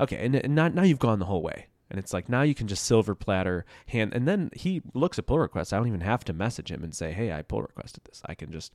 Okay, 0.00 0.24
and, 0.24 0.36
and 0.36 0.54
now, 0.54 0.68
now 0.68 0.82
you've 0.82 0.98
gone 0.98 1.18
the 1.18 1.26
whole 1.26 1.42
way. 1.42 1.66
And 1.90 1.98
it's 1.98 2.12
like 2.12 2.28
now 2.28 2.42
you 2.42 2.54
can 2.54 2.66
just 2.66 2.84
silver 2.84 3.14
platter 3.14 3.64
hand, 3.86 4.12
and 4.12 4.26
then 4.26 4.50
he 4.54 4.82
looks 4.92 5.18
at 5.18 5.26
pull 5.26 5.38
requests. 5.38 5.72
I 5.72 5.76
don't 5.76 5.86
even 5.86 6.00
have 6.00 6.24
to 6.24 6.32
message 6.32 6.70
him 6.70 6.82
and 6.82 6.94
say, 6.94 7.12
"Hey, 7.12 7.32
I 7.32 7.42
pull 7.42 7.62
requested 7.62 8.04
this." 8.04 8.22
I 8.26 8.34
can 8.34 8.50
just 8.50 8.74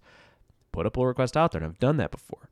put 0.72 0.86
a 0.86 0.92
pull 0.92 1.06
request 1.06 1.36
out 1.36 1.52
there, 1.52 1.62
and 1.62 1.70
I've 1.70 1.80
done 1.80 1.98
that 1.98 2.12
before. 2.12 2.50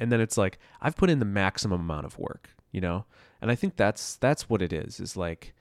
And 0.00 0.10
then 0.10 0.20
it's 0.20 0.38
like 0.38 0.58
I've 0.80 0.96
put 0.96 1.10
in 1.10 1.18
the 1.18 1.26
maximum 1.26 1.80
amount 1.80 2.06
of 2.06 2.18
work, 2.18 2.50
you 2.72 2.80
know. 2.80 3.04
And 3.42 3.50
I 3.50 3.54
think 3.54 3.76
that's 3.76 4.16
that's 4.16 4.48
what 4.48 4.62
it 4.62 4.72
is. 4.72 5.00
Is 5.00 5.18
like, 5.18 5.54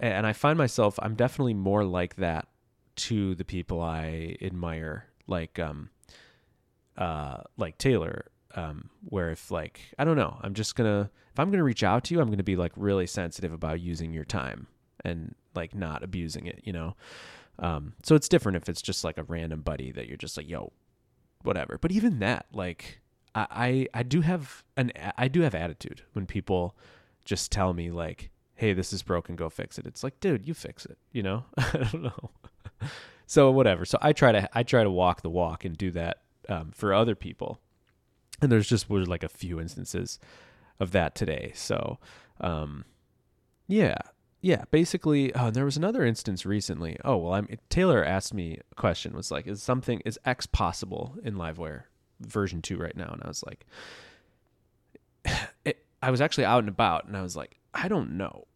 and 0.00 0.26
I 0.26 0.32
find 0.32 0.58
myself 0.58 0.98
I'm 1.00 1.14
definitely 1.14 1.54
more 1.54 1.84
like 1.84 2.16
that 2.16 2.48
to 2.96 3.36
the 3.36 3.44
people 3.44 3.80
I 3.80 4.36
admire, 4.42 5.06
like 5.28 5.60
um, 5.60 5.90
uh, 6.96 7.42
like 7.56 7.78
Taylor 7.78 8.26
um, 8.56 8.90
where 9.08 9.30
if 9.30 9.50
like 9.50 9.80
I 9.98 10.04
don't 10.04 10.16
know, 10.16 10.38
I'm 10.42 10.54
just 10.54 10.74
gonna 10.74 11.10
if 11.30 11.38
I'm 11.38 11.50
gonna 11.50 11.62
reach 11.62 11.84
out 11.84 12.04
to 12.04 12.14
you, 12.14 12.20
I'm 12.20 12.30
gonna 12.30 12.42
be 12.42 12.56
like 12.56 12.72
really 12.74 13.06
sensitive 13.06 13.52
about 13.52 13.80
using 13.80 14.12
your 14.12 14.24
time 14.24 14.66
and 15.04 15.34
like 15.54 15.74
not 15.74 16.02
abusing 16.02 16.46
it, 16.46 16.62
you 16.64 16.72
know. 16.72 16.96
Um, 17.58 17.92
so 18.02 18.14
it's 18.14 18.28
different 18.28 18.56
if 18.56 18.68
it's 18.68 18.82
just 18.82 19.04
like 19.04 19.18
a 19.18 19.22
random 19.22 19.60
buddy 19.60 19.92
that 19.92 20.08
you're 20.08 20.16
just 20.16 20.36
like, 20.36 20.48
yo, 20.48 20.72
whatever. 21.42 21.78
But 21.80 21.92
even 21.92 22.18
that, 22.18 22.46
like, 22.52 23.00
I 23.34 23.46
I, 23.50 24.00
I 24.00 24.02
do 24.02 24.22
have 24.22 24.64
an 24.76 24.92
I 25.16 25.28
do 25.28 25.42
have 25.42 25.54
attitude 25.54 26.02
when 26.14 26.26
people 26.26 26.74
just 27.24 27.52
tell 27.52 27.74
me 27.74 27.90
like, 27.90 28.30
hey, 28.54 28.72
this 28.72 28.92
is 28.92 29.02
broken, 29.02 29.36
go 29.36 29.50
fix 29.50 29.78
it. 29.78 29.86
It's 29.86 30.02
like, 30.02 30.18
dude, 30.20 30.46
you 30.46 30.54
fix 30.54 30.86
it, 30.86 30.98
you 31.12 31.22
know. 31.22 31.44
I 31.58 31.88
don't 31.92 32.02
know. 32.04 32.30
so 33.26 33.50
whatever. 33.50 33.84
So 33.84 33.98
I 34.00 34.14
try 34.14 34.32
to 34.32 34.48
I 34.56 34.62
try 34.62 34.82
to 34.82 34.90
walk 34.90 35.20
the 35.20 35.30
walk 35.30 35.66
and 35.66 35.76
do 35.76 35.90
that 35.90 36.22
um, 36.48 36.70
for 36.74 36.94
other 36.94 37.14
people 37.14 37.60
and 38.40 38.50
there's 38.50 38.68
just 38.68 38.88
were 38.88 39.04
like 39.04 39.22
a 39.22 39.28
few 39.28 39.60
instances 39.60 40.18
of 40.78 40.92
that 40.92 41.14
today. 41.14 41.52
So, 41.54 41.98
um, 42.40 42.84
yeah, 43.66 43.96
yeah. 44.40 44.64
Basically, 44.70 45.34
oh, 45.34 45.50
there 45.50 45.64
was 45.64 45.76
another 45.76 46.04
instance 46.04 46.44
recently. 46.46 46.96
Oh 47.04 47.16
well, 47.16 47.34
I'm 47.34 47.48
Taylor 47.68 48.04
asked 48.04 48.34
me 48.34 48.60
a 48.70 48.74
question. 48.74 49.14
Was 49.14 49.30
like, 49.30 49.46
is 49.46 49.62
something 49.62 50.00
is 50.04 50.18
X 50.24 50.46
possible 50.46 51.16
in 51.24 51.34
Livewire 51.34 51.84
version 52.20 52.62
two 52.62 52.76
right 52.76 52.96
now? 52.96 53.10
And 53.12 53.22
I 53.22 53.28
was 53.28 53.44
like, 53.44 53.66
it, 55.64 55.84
I 56.02 56.10
was 56.10 56.20
actually 56.20 56.44
out 56.44 56.60
and 56.60 56.68
about, 56.68 57.06
and 57.06 57.16
I 57.16 57.22
was 57.22 57.36
like, 57.36 57.58
I 57.74 57.88
don't 57.88 58.12
know. 58.12 58.46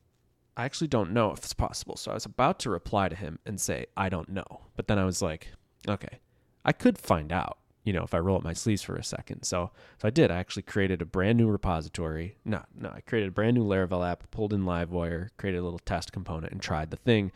I 0.56 0.64
actually 0.64 0.88
don't 0.88 1.12
know 1.12 1.30
if 1.30 1.38
it's 1.38 1.54
possible. 1.54 1.96
So 1.96 2.10
I 2.10 2.14
was 2.14 2.26
about 2.26 2.58
to 2.60 2.70
reply 2.70 3.08
to 3.08 3.16
him 3.16 3.38
and 3.46 3.60
say, 3.60 3.86
I 3.96 4.08
don't 4.08 4.28
know. 4.28 4.62
But 4.76 4.88
then 4.88 4.98
I 4.98 5.04
was 5.04 5.22
like, 5.22 5.48
okay, 5.88 6.20
I 6.64 6.72
could 6.72 6.98
find 6.98 7.32
out 7.32 7.58
you 7.84 7.92
know, 7.92 8.02
if 8.02 8.12
I 8.14 8.18
roll 8.18 8.36
up 8.36 8.44
my 8.44 8.52
sleeves 8.52 8.82
for 8.82 8.96
a 8.96 9.02
second. 9.02 9.44
So, 9.44 9.70
so 9.98 10.06
I 10.06 10.10
did. 10.10 10.30
I 10.30 10.36
actually 10.36 10.64
created 10.64 11.00
a 11.00 11.06
brand 11.06 11.38
new 11.38 11.48
repository. 11.48 12.36
No, 12.44 12.62
no, 12.78 12.90
I 12.90 13.00
created 13.00 13.28
a 13.28 13.32
brand 13.32 13.56
new 13.56 13.64
Laravel 13.64 14.08
app, 14.08 14.30
pulled 14.30 14.52
in 14.52 14.64
Livewire, 14.64 15.28
created 15.38 15.58
a 15.58 15.62
little 15.62 15.78
test 15.78 16.12
component, 16.12 16.52
and 16.52 16.60
tried 16.60 16.90
the 16.90 16.96
thing. 16.96 17.32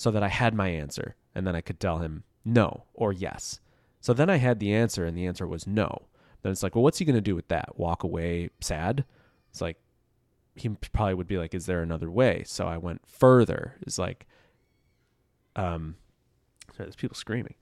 so 0.00 0.10
that 0.10 0.22
I 0.22 0.28
had 0.28 0.54
my 0.54 0.68
answer 0.68 1.14
and 1.34 1.46
then 1.46 1.54
I 1.54 1.60
could 1.60 1.78
tell 1.78 1.98
him 1.98 2.24
no 2.42 2.84
or 2.94 3.12
yes. 3.12 3.60
So 4.00 4.14
then 4.14 4.30
I 4.30 4.36
had 4.36 4.58
the 4.58 4.72
answer 4.72 5.04
and 5.04 5.14
the 5.14 5.26
answer 5.26 5.46
was 5.46 5.66
no. 5.66 6.06
Then 6.40 6.52
it's 6.52 6.62
like, 6.62 6.74
well, 6.74 6.82
what's 6.82 6.96
he 6.96 7.04
going 7.04 7.16
to 7.16 7.20
do 7.20 7.36
with 7.36 7.48
that? 7.48 7.78
Walk 7.78 8.02
away 8.02 8.48
sad? 8.62 9.04
It's 9.50 9.60
like, 9.60 9.76
he 10.54 10.70
probably 10.70 11.12
would 11.12 11.26
be 11.28 11.36
like, 11.36 11.54
is 11.54 11.66
there 11.66 11.82
another 11.82 12.10
way? 12.10 12.44
So 12.46 12.66
I 12.66 12.78
went 12.78 13.02
further. 13.06 13.76
It's 13.82 13.98
like, 13.98 14.26
um, 15.54 15.96
sorry, 16.74 16.86
there's 16.86 16.96
people 16.96 17.14
screaming, 17.14 17.56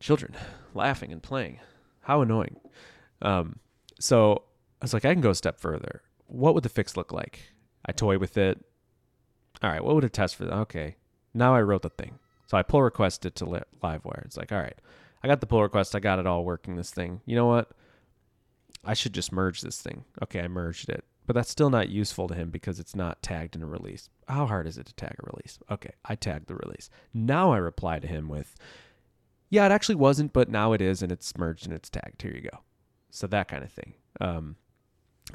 children 0.00 0.34
laughing 0.74 1.12
and 1.12 1.22
playing. 1.22 1.60
How 2.02 2.22
annoying. 2.22 2.60
Um, 3.22 3.58
so 3.98 4.42
I 4.80 4.84
was 4.84 4.94
like, 4.94 5.04
I 5.04 5.12
can 5.12 5.20
go 5.20 5.30
a 5.30 5.34
step 5.34 5.58
further. 5.58 6.02
What 6.26 6.54
would 6.54 6.62
the 6.62 6.68
fix 6.68 6.96
look 6.96 7.12
like? 7.12 7.40
I 7.84 7.92
toy 7.92 8.18
with 8.18 8.36
it. 8.36 8.64
All 9.62 9.70
right, 9.70 9.82
what 9.82 9.94
would 9.94 10.04
a 10.04 10.08
test 10.08 10.36
for 10.36 10.44
that? 10.44 10.54
Okay, 10.54 10.96
now 11.32 11.54
I 11.54 11.62
wrote 11.62 11.82
the 11.82 11.88
thing. 11.88 12.18
So 12.46 12.56
I 12.56 12.62
pull 12.62 12.82
requested 12.82 13.34
to 13.36 13.44
Livewire. 13.46 14.24
It's 14.24 14.36
like, 14.36 14.52
all 14.52 14.60
right, 14.60 14.78
I 15.22 15.28
got 15.28 15.40
the 15.40 15.46
pull 15.46 15.62
request. 15.62 15.96
I 15.96 16.00
got 16.00 16.18
it 16.18 16.26
all 16.26 16.44
working. 16.44 16.76
This 16.76 16.90
thing. 16.90 17.20
You 17.26 17.36
know 17.36 17.46
what? 17.46 17.70
I 18.84 18.94
should 18.94 19.14
just 19.14 19.32
merge 19.32 19.62
this 19.62 19.80
thing. 19.80 20.04
Okay, 20.22 20.40
I 20.40 20.48
merged 20.48 20.88
it, 20.88 21.04
but 21.26 21.34
that's 21.34 21.50
still 21.50 21.70
not 21.70 21.88
useful 21.88 22.28
to 22.28 22.34
him 22.34 22.50
because 22.50 22.78
it's 22.78 22.94
not 22.94 23.22
tagged 23.22 23.56
in 23.56 23.62
a 23.62 23.66
release. 23.66 24.08
How 24.28 24.46
hard 24.46 24.66
is 24.68 24.78
it 24.78 24.86
to 24.86 24.94
tag 24.94 25.16
a 25.18 25.26
release? 25.32 25.58
Okay, 25.70 25.90
I 26.04 26.14
tagged 26.14 26.46
the 26.46 26.54
release. 26.54 26.88
Now 27.12 27.52
I 27.52 27.58
reply 27.58 27.98
to 27.98 28.06
him 28.06 28.28
with, 28.28 28.54
yeah, 29.56 29.64
it 29.64 29.72
actually 29.72 29.94
wasn't, 29.94 30.34
but 30.34 30.50
now 30.50 30.74
it 30.74 30.82
is, 30.82 31.00
and 31.00 31.10
it's 31.10 31.36
merged 31.38 31.64
and 31.64 31.74
it's 31.74 31.88
tagged. 31.88 32.20
Here 32.20 32.34
you 32.34 32.42
go. 32.42 32.60
So 33.10 33.26
that 33.26 33.48
kind 33.48 33.64
of 33.64 33.72
thing. 33.72 33.94
Um, 34.20 34.56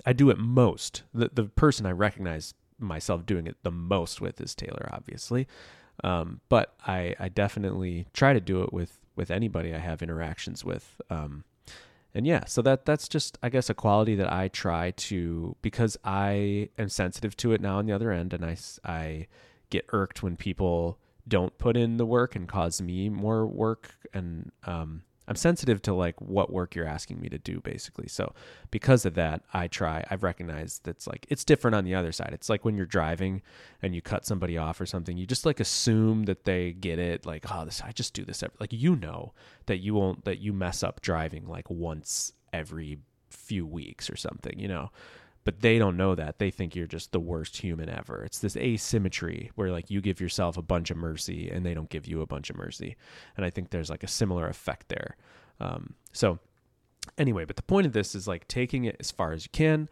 I 0.05 0.13
do 0.13 0.29
it 0.29 0.37
most. 0.37 1.01
The 1.11 1.31
the 1.33 1.45
person 1.45 1.87
I 1.87 1.91
recognize 1.91 2.53
myself 2.77 3.25
doing 3.25 3.47
it 3.47 3.57
the 3.63 3.71
most 3.71 4.21
with 4.21 4.39
is 4.39 4.53
Taylor, 4.53 4.89
obviously. 4.93 5.47
Um, 6.03 6.41
but 6.49 6.75
I, 6.85 7.15
I 7.19 7.29
definitely 7.29 8.05
try 8.13 8.33
to 8.33 8.39
do 8.39 8.61
it 8.63 8.71
with, 8.71 8.99
with 9.15 9.29
anybody 9.29 9.73
I 9.73 9.77
have 9.77 10.01
interactions 10.01 10.63
with. 10.65 10.99
Um, 11.09 11.43
and 12.13 12.25
yeah, 12.25 12.45
so 12.45 12.61
that 12.61 12.85
that's 12.85 13.07
just 13.07 13.39
I 13.41 13.49
guess 13.49 13.71
a 13.71 13.73
quality 13.73 14.13
that 14.15 14.31
I 14.31 14.49
try 14.49 14.91
to 14.91 15.55
because 15.63 15.97
I 16.03 16.69
am 16.77 16.89
sensitive 16.89 17.35
to 17.37 17.53
it 17.53 17.61
now 17.61 17.77
on 17.77 17.87
the 17.87 17.93
other 17.93 18.11
end, 18.11 18.33
and 18.33 18.45
I 18.45 18.57
I 18.85 19.27
get 19.71 19.85
irked 19.89 20.21
when 20.21 20.35
people 20.35 20.99
don't 21.31 21.57
put 21.57 21.77
in 21.77 21.95
the 21.95 22.05
work 22.05 22.35
and 22.35 22.47
cause 22.47 22.81
me 22.81 23.07
more 23.07 23.47
work, 23.47 23.95
and 24.13 24.51
um, 24.65 25.01
I'm 25.29 25.37
sensitive 25.37 25.81
to 25.83 25.93
like 25.93 26.19
what 26.19 26.51
work 26.51 26.75
you're 26.75 26.85
asking 26.85 27.21
me 27.21 27.29
to 27.29 27.37
do 27.37 27.61
basically. 27.61 28.09
So 28.09 28.33
because 28.69 29.05
of 29.05 29.13
that, 29.13 29.43
I 29.53 29.67
try 29.67 30.03
I've 30.11 30.23
recognized 30.23 30.83
that's 30.83 31.07
like 31.07 31.25
it's 31.29 31.45
different 31.45 31.73
on 31.75 31.85
the 31.85 31.95
other 31.95 32.11
side. 32.11 32.31
It's 32.33 32.49
like 32.49 32.65
when 32.65 32.75
you're 32.75 32.85
driving 32.85 33.41
and 33.81 33.95
you 33.95 34.01
cut 34.01 34.25
somebody 34.25 34.57
off 34.57 34.81
or 34.81 34.85
something, 34.85 35.17
you 35.17 35.25
just 35.25 35.45
like 35.45 35.61
assume 35.61 36.23
that 36.25 36.43
they 36.43 36.73
get 36.73 36.99
it 36.99 37.25
like 37.25 37.45
oh 37.49 37.63
this 37.63 37.81
I 37.81 37.93
just 37.93 38.13
do 38.13 38.25
this 38.25 38.43
every, 38.43 38.57
like 38.59 38.73
you 38.73 38.97
know 38.97 39.33
that 39.67 39.77
you 39.77 39.93
won't 39.93 40.25
that 40.25 40.39
you 40.39 40.51
mess 40.51 40.83
up 40.83 41.01
driving 41.01 41.47
like 41.47 41.69
once 41.69 42.33
every 42.51 42.99
few 43.29 43.65
weeks 43.65 44.09
or 44.09 44.17
something, 44.17 44.59
you 44.59 44.67
know 44.67 44.91
but 45.43 45.61
they 45.61 45.79
don't 45.79 45.97
know 45.97 46.15
that. 46.15 46.39
They 46.39 46.51
think 46.51 46.75
you're 46.75 46.87
just 46.87 47.11
the 47.11 47.19
worst 47.19 47.57
human 47.57 47.89
ever. 47.89 48.23
It's 48.23 48.39
this 48.39 48.55
asymmetry 48.55 49.51
where 49.55 49.71
like 49.71 49.89
you 49.89 50.01
give 50.01 50.21
yourself 50.21 50.57
a 50.57 50.61
bunch 50.61 50.91
of 50.91 50.97
mercy 50.97 51.49
and 51.49 51.65
they 51.65 51.73
don't 51.73 51.89
give 51.89 52.05
you 52.05 52.21
a 52.21 52.27
bunch 52.27 52.49
of 52.49 52.57
mercy. 52.57 52.95
And 53.35 53.45
I 53.45 53.49
think 53.49 53.69
there's 53.69 53.89
like 53.89 54.03
a 54.03 54.07
similar 54.07 54.47
effect 54.47 54.89
there. 54.89 55.17
Um, 55.59 55.95
so 56.13 56.39
anyway, 57.17 57.45
but 57.45 57.55
the 57.55 57.63
point 57.63 57.87
of 57.87 57.93
this 57.93 58.13
is 58.13 58.27
like 58.27 58.47
taking 58.47 58.85
it 58.85 58.97
as 58.99 59.11
far 59.11 59.31
as 59.33 59.45
you 59.45 59.49
can. 59.51 59.89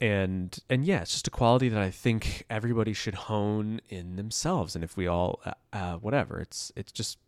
And 0.00 0.56
and 0.70 0.84
yeah, 0.84 1.02
it's 1.02 1.12
just 1.12 1.26
a 1.26 1.30
quality 1.30 1.68
that 1.68 1.82
I 1.82 1.90
think 1.90 2.44
everybody 2.48 2.92
should 2.92 3.14
hone 3.14 3.80
in 3.88 4.16
themselves. 4.16 4.74
And 4.74 4.84
if 4.84 4.96
we 4.96 5.08
all, 5.08 5.40
uh, 5.44 5.52
uh, 5.72 5.94
whatever, 5.96 6.38
it's 6.38 6.70
it's 6.76 6.92
just 6.92 7.18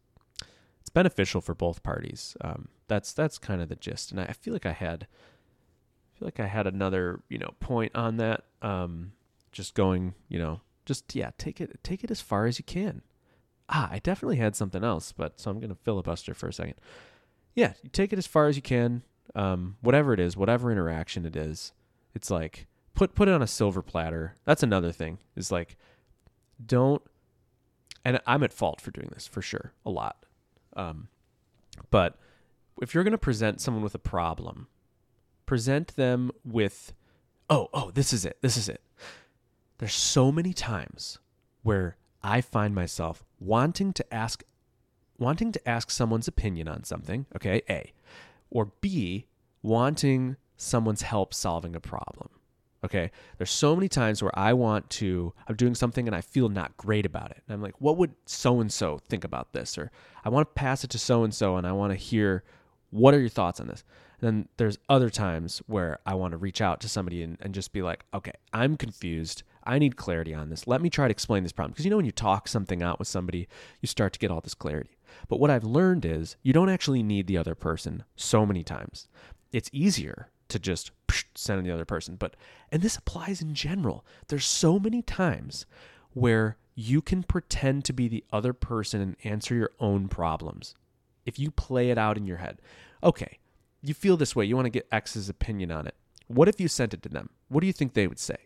it's 0.81 0.89
beneficial 0.91 1.41
for 1.41 1.55
both 1.55 1.83
parties. 1.83 2.37
Um, 2.43 2.69
that's 2.87 3.13
that's 3.13 3.39
kind 3.39 3.61
of 3.61 3.69
the 3.69 3.75
gist. 3.75 4.13
And 4.13 4.21
I, 4.21 4.27
I 4.27 4.33
feel 4.33 4.53
like 4.53 4.67
I 4.67 4.73
had 4.73 5.09
feel 6.21 6.27
like 6.27 6.41
I 6.41 6.47
had 6.47 6.67
another, 6.67 7.21
you 7.29 7.39
know, 7.39 7.55
point 7.61 7.97
on 7.97 8.19
that. 8.19 8.45
Um, 8.63 9.13
just 9.53 9.75
going, 9.75 10.15
you 10.29 10.39
know, 10.39 10.61
just 10.85 11.15
yeah, 11.15 11.31
take 11.39 11.61
it 11.61 11.83
take 11.83 12.05
it 12.05 12.11
as 12.11 12.21
far 12.21 12.47
as 12.47 12.59
you 12.59 12.65
can. 12.65 13.03
Ah, 13.69 13.89
I 13.91 13.99
definitely 14.01 14.37
had 14.37 14.55
something 14.55 14.85
else, 14.85 15.13
but 15.13 15.41
so 15.41 15.51
I'm 15.51 15.61
gonna 15.61 15.75
filibuster 15.75 16.35
for 16.35 16.49
a 16.49 16.53
second. 16.53 16.75
Yeah, 17.55 17.73
take 17.93 18.13
it 18.13 18.19
as 18.19 18.27
far 18.27 18.47
as 18.47 18.57
you 18.57 18.63
can. 18.63 19.03
Um, 19.35 19.77
whatever 19.81 20.13
it 20.13 20.21
is, 20.21 20.37
whatever 20.37 20.71
interaction 20.71 21.25
it 21.25 21.37
is, 21.37 21.73
it's 22.15 22.31
like 22.31 22.67
put 22.95 23.15
put 23.15 23.29
it 23.29 23.35
on 23.35 23.43
a 23.43 23.47
silver 23.47 23.83
platter. 23.83 24.37
That's 24.45 24.63
another 24.63 24.93
thing. 24.93 25.19
Is 25.37 25.51
like 25.51 25.77
don't 26.65 27.03
and 28.05 28.21
I'm 28.27 28.43
at 28.43 28.53
fault 28.53 28.81
for 28.81 28.91
doing 28.91 29.09
this 29.13 29.27
for 29.27 29.41
sure, 29.41 29.73
a 29.87 29.91
lot. 29.91 30.25
Um, 30.75 31.09
but 31.91 32.19
if 32.83 32.95
you're 32.95 33.05
going 33.05 33.13
to 33.13 33.19
present 33.19 33.61
someone 33.61 33.83
with 33.83 33.95
a 33.95 33.99
problem, 33.99 34.69
present 35.51 35.97
them 35.97 36.31
with, 36.45 36.93
oh, 37.49 37.69
oh, 37.75 37.91
this 37.91 38.13
is 38.13 38.25
it. 38.25 38.39
This 38.41 38.57
is 38.57 38.69
it. 38.69 38.81
There's 39.79 39.93
so 39.93 40.31
many 40.31 40.53
times 40.53 41.19
where 41.65 41.97
I 42.23 42.41
find 42.41 42.73
myself 42.73 43.25
wanting 43.41 43.93
to 43.95 44.15
ask 44.15 44.45
wanting 45.19 45.51
to 45.51 45.69
ask 45.69 45.91
someone's 45.91 46.29
opinion 46.29 46.69
on 46.69 46.85
something, 46.85 47.27
okay? 47.35 47.63
A. 47.69 47.93
Or 48.49 48.71
B, 48.81 49.27
wanting 49.61 50.37
someone's 50.57 51.03
help 51.03 51.35
solving 51.35 51.75
a 51.75 51.81
problem. 51.81 52.29
Okay. 52.85 53.11
There's 53.37 53.51
so 53.51 53.75
many 53.75 53.89
times 53.89 54.23
where 54.23 54.39
I 54.39 54.53
want 54.53 54.89
to, 54.91 55.35
I'm 55.49 55.57
doing 55.57 55.75
something 55.75 56.07
and 56.07 56.15
I 56.15 56.21
feel 56.21 56.49
not 56.49 56.77
great 56.77 57.05
about 57.07 57.33
it. 57.33 57.43
And 57.49 57.55
I'm 57.55 57.61
like, 57.61 57.81
what 57.81 57.97
would 57.97 58.15
so 58.25 58.61
and 58.61 58.73
so 58.73 59.01
think 59.09 59.25
about 59.25 59.53
this? 59.53 59.77
Or 59.77 59.91
I 60.25 60.29
want 60.29 60.49
to 60.49 60.55
pass 60.55 60.85
it 60.85 60.91
to 60.91 60.99
so 60.99 61.25
and 61.25 61.35
so 61.35 61.57
and 61.57 61.67
I 61.67 61.73
want 61.73 61.91
to 61.91 61.97
hear, 61.97 62.45
what 62.91 63.15
are 63.15 63.21
your 63.21 63.29
thoughts 63.29 63.59
on 63.59 63.67
this? 63.67 63.83
Then 64.21 64.49
there's 64.57 64.79
other 64.89 65.11
times 65.11 65.63
where 65.67 65.99
I 66.07 66.15
want 66.15 66.33
to 66.33 66.39
reach 66.39 66.61
out 66.61 66.81
to 66.81 66.89
somebody 66.89 67.23
and, 67.23 67.37
and 67.41 67.55
just 67.55 67.73
be 67.73 67.83
like, 67.83 68.05
okay, 68.13 68.33
I'm 68.53 68.77
confused. 68.77 69.43
I 69.65 69.79
need 69.79 69.97
clarity 69.97 70.35
on 70.35 70.51
this. 70.51 70.67
Let 70.67 70.83
me 70.83 70.91
try 70.91 71.09
to 71.09 71.13
explain 71.13 71.43
this 71.43 71.53
problem. 71.53 71.73
Because 71.73 71.85
you 71.85 71.91
know, 71.91 71.97
when 71.97 72.07
you 72.07 72.13
talk 72.13 72.49
something 72.49 72.83
out 72.83 72.99
with 72.99 73.09
somebody, 73.09 73.49
you 73.81 73.87
start 73.87 74.13
to 74.13 74.19
get 74.19 74.31
all 74.31 74.41
this 74.41 74.55
clarity. 74.55 74.97
But 75.29 75.41
what 75.41 75.51
I've 75.51 75.65
learned 75.65 76.05
is 76.05 76.37
you 76.43 76.53
don't 76.53 76.69
actually 76.69 77.03
need 77.03 77.27
the 77.27 77.39
other 77.39 77.55
person 77.55 78.05
so 78.17 78.47
many 78.47 78.63
times. 78.63 79.09
It's 79.53 79.71
easier 79.73 80.29
to 80.49 80.59
just 80.59 80.91
send 81.35 81.65
the 81.65 81.73
other 81.73 81.85
person. 81.85 82.17
But, 82.17 82.37
and 82.71 82.83
this 82.83 82.97
applies 82.97 83.41
in 83.41 83.55
general, 83.55 84.05
there's 84.29 84.47
so 84.47 84.79
many 84.79 85.03
times 85.03 85.67
where 86.13 86.57
you 86.75 87.03
can 87.03 87.23
pretend 87.23 87.85
to 87.85 87.93
be 87.93 88.09
the 88.09 88.25
other 88.33 88.53
person 88.53 89.01
and 89.01 89.17
answer 89.25 89.55
your 89.55 89.71
own 89.81 90.09
problems. 90.09 90.75
If 91.27 91.39
you 91.39 91.51
play 91.51 91.91
it 91.91 91.99
out 91.99 92.17
in 92.17 92.27
your 92.27 92.39
head, 92.39 92.61
okay, 93.03 93.39
you 93.83 93.95
feel 93.95 94.17
this 94.17 94.37
way. 94.37 94.45
You 94.45 94.57
want 94.57 94.67
to 94.67 94.71
get 94.71 94.89
X's 94.93 95.29
opinion 95.29 95.71
on 95.71 95.87
it. 95.87 95.95
What 96.27 96.49
if 96.49 96.61
you 96.61 96.69
sent 96.69 96.95
it 96.95 97.03
to 97.03 97.09
them? 97.09 97.31
What 97.49 97.61
do 97.61 97.67
you 97.67 97.73
think 97.73 97.95
they 97.95 98.07
would 98.07 98.19
say? 98.19 98.37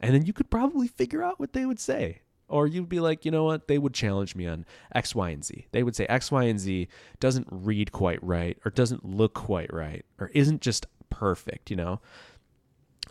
And 0.00 0.14
then 0.14 0.26
you 0.26 0.32
could 0.32 0.50
probably 0.50 0.88
figure 0.88 1.22
out 1.22 1.40
what 1.40 1.52
they 1.52 1.66
would 1.66 1.80
say. 1.80 2.22
Or 2.48 2.66
you'd 2.66 2.88
be 2.88 3.00
like, 3.00 3.24
you 3.24 3.30
know 3.30 3.44
what? 3.44 3.68
They 3.68 3.78
would 3.78 3.92
challenge 3.92 4.34
me 4.34 4.46
on 4.46 4.64
X, 4.94 5.14
Y, 5.14 5.30
and 5.30 5.44
Z. 5.44 5.66
They 5.72 5.82
would 5.82 5.94
say 5.94 6.06
X, 6.06 6.32
Y, 6.32 6.44
and 6.44 6.58
Z 6.58 6.88
doesn't 7.20 7.46
read 7.50 7.92
quite 7.92 8.22
right, 8.22 8.58
or 8.64 8.70
doesn't 8.70 9.04
look 9.04 9.34
quite 9.34 9.72
right, 9.72 10.04
or 10.18 10.28
isn't 10.28 10.62
just 10.62 10.86
perfect, 11.10 11.70
you 11.70 11.76
know? 11.76 12.00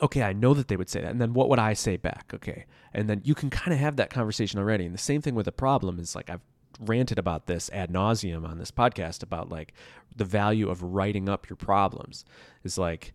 Okay, 0.02 0.24
I 0.24 0.34
know 0.34 0.54
that 0.54 0.68
they 0.68 0.76
would 0.78 0.90
say 0.90 1.02
that. 1.02 1.12
And 1.12 1.22
then 1.22 1.34
what 1.34 1.50
would 1.50 1.60
I 1.60 1.74
say 1.74 1.98
back? 1.98 2.32
Okay. 2.34 2.66
And 2.94 3.10
then 3.10 3.22
you 3.24 3.36
can 3.36 3.50
kind 3.50 3.74
of 3.74 3.80
have 3.80 3.96
that 3.98 4.10
conversation 4.10 4.60
already. 4.60 4.86
And 4.86 4.94
the 4.94 5.00
same 5.00 5.22
thing 5.22 5.36
with 5.36 5.48
a 5.48 5.52
problem 5.52 6.00
is 6.00 6.16
like 6.16 6.30
I've 6.30 6.42
ranted 6.80 7.18
about 7.20 7.48
this 7.48 7.70
ad 7.72 7.92
nauseum 7.92 8.48
on 8.48 8.58
this 8.58 8.72
podcast 8.72 9.24
about 9.24 9.50
like 9.50 9.74
the 10.16 10.26
value 10.26 10.70
of 10.70 10.82
writing 10.82 11.30
up 11.30 11.50
your 11.50 11.58
problems. 11.58 12.26
Is 12.64 12.78
like 12.78 13.14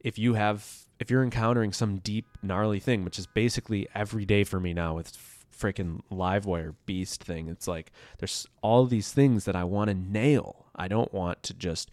if 0.00 0.18
you 0.18 0.34
have 0.34 0.86
if 0.98 1.10
you're 1.10 1.22
encountering 1.22 1.72
some 1.72 1.98
deep 1.98 2.26
gnarly 2.42 2.80
thing 2.80 3.04
which 3.04 3.18
is 3.18 3.26
basically 3.26 3.88
every 3.94 4.24
day 4.24 4.44
for 4.44 4.60
me 4.60 4.72
now 4.72 4.94
with 4.94 5.16
freaking 5.56 6.00
livewire 6.10 6.74
beast 6.86 7.22
thing 7.22 7.48
it's 7.48 7.68
like 7.68 7.92
there's 8.18 8.46
all 8.62 8.86
these 8.86 9.12
things 9.12 9.44
that 9.44 9.54
i 9.54 9.62
want 9.62 9.88
to 9.88 9.94
nail. 9.94 10.60
I 10.80 10.88
don't 10.88 11.12
want 11.12 11.42
to 11.44 11.54
just 11.54 11.90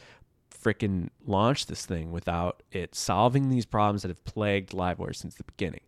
freaking 0.50 1.10
launch 1.26 1.66
this 1.66 1.86
thing 1.86 2.12
without 2.12 2.64
it 2.72 2.96
solving 2.96 3.50
these 3.50 3.66
problems 3.66 4.02
that 4.02 4.10
have 4.10 4.24
plagued 4.24 4.72
livewire 4.72 5.16
since 5.16 5.36
the 5.36 5.44
beginning. 5.44 5.82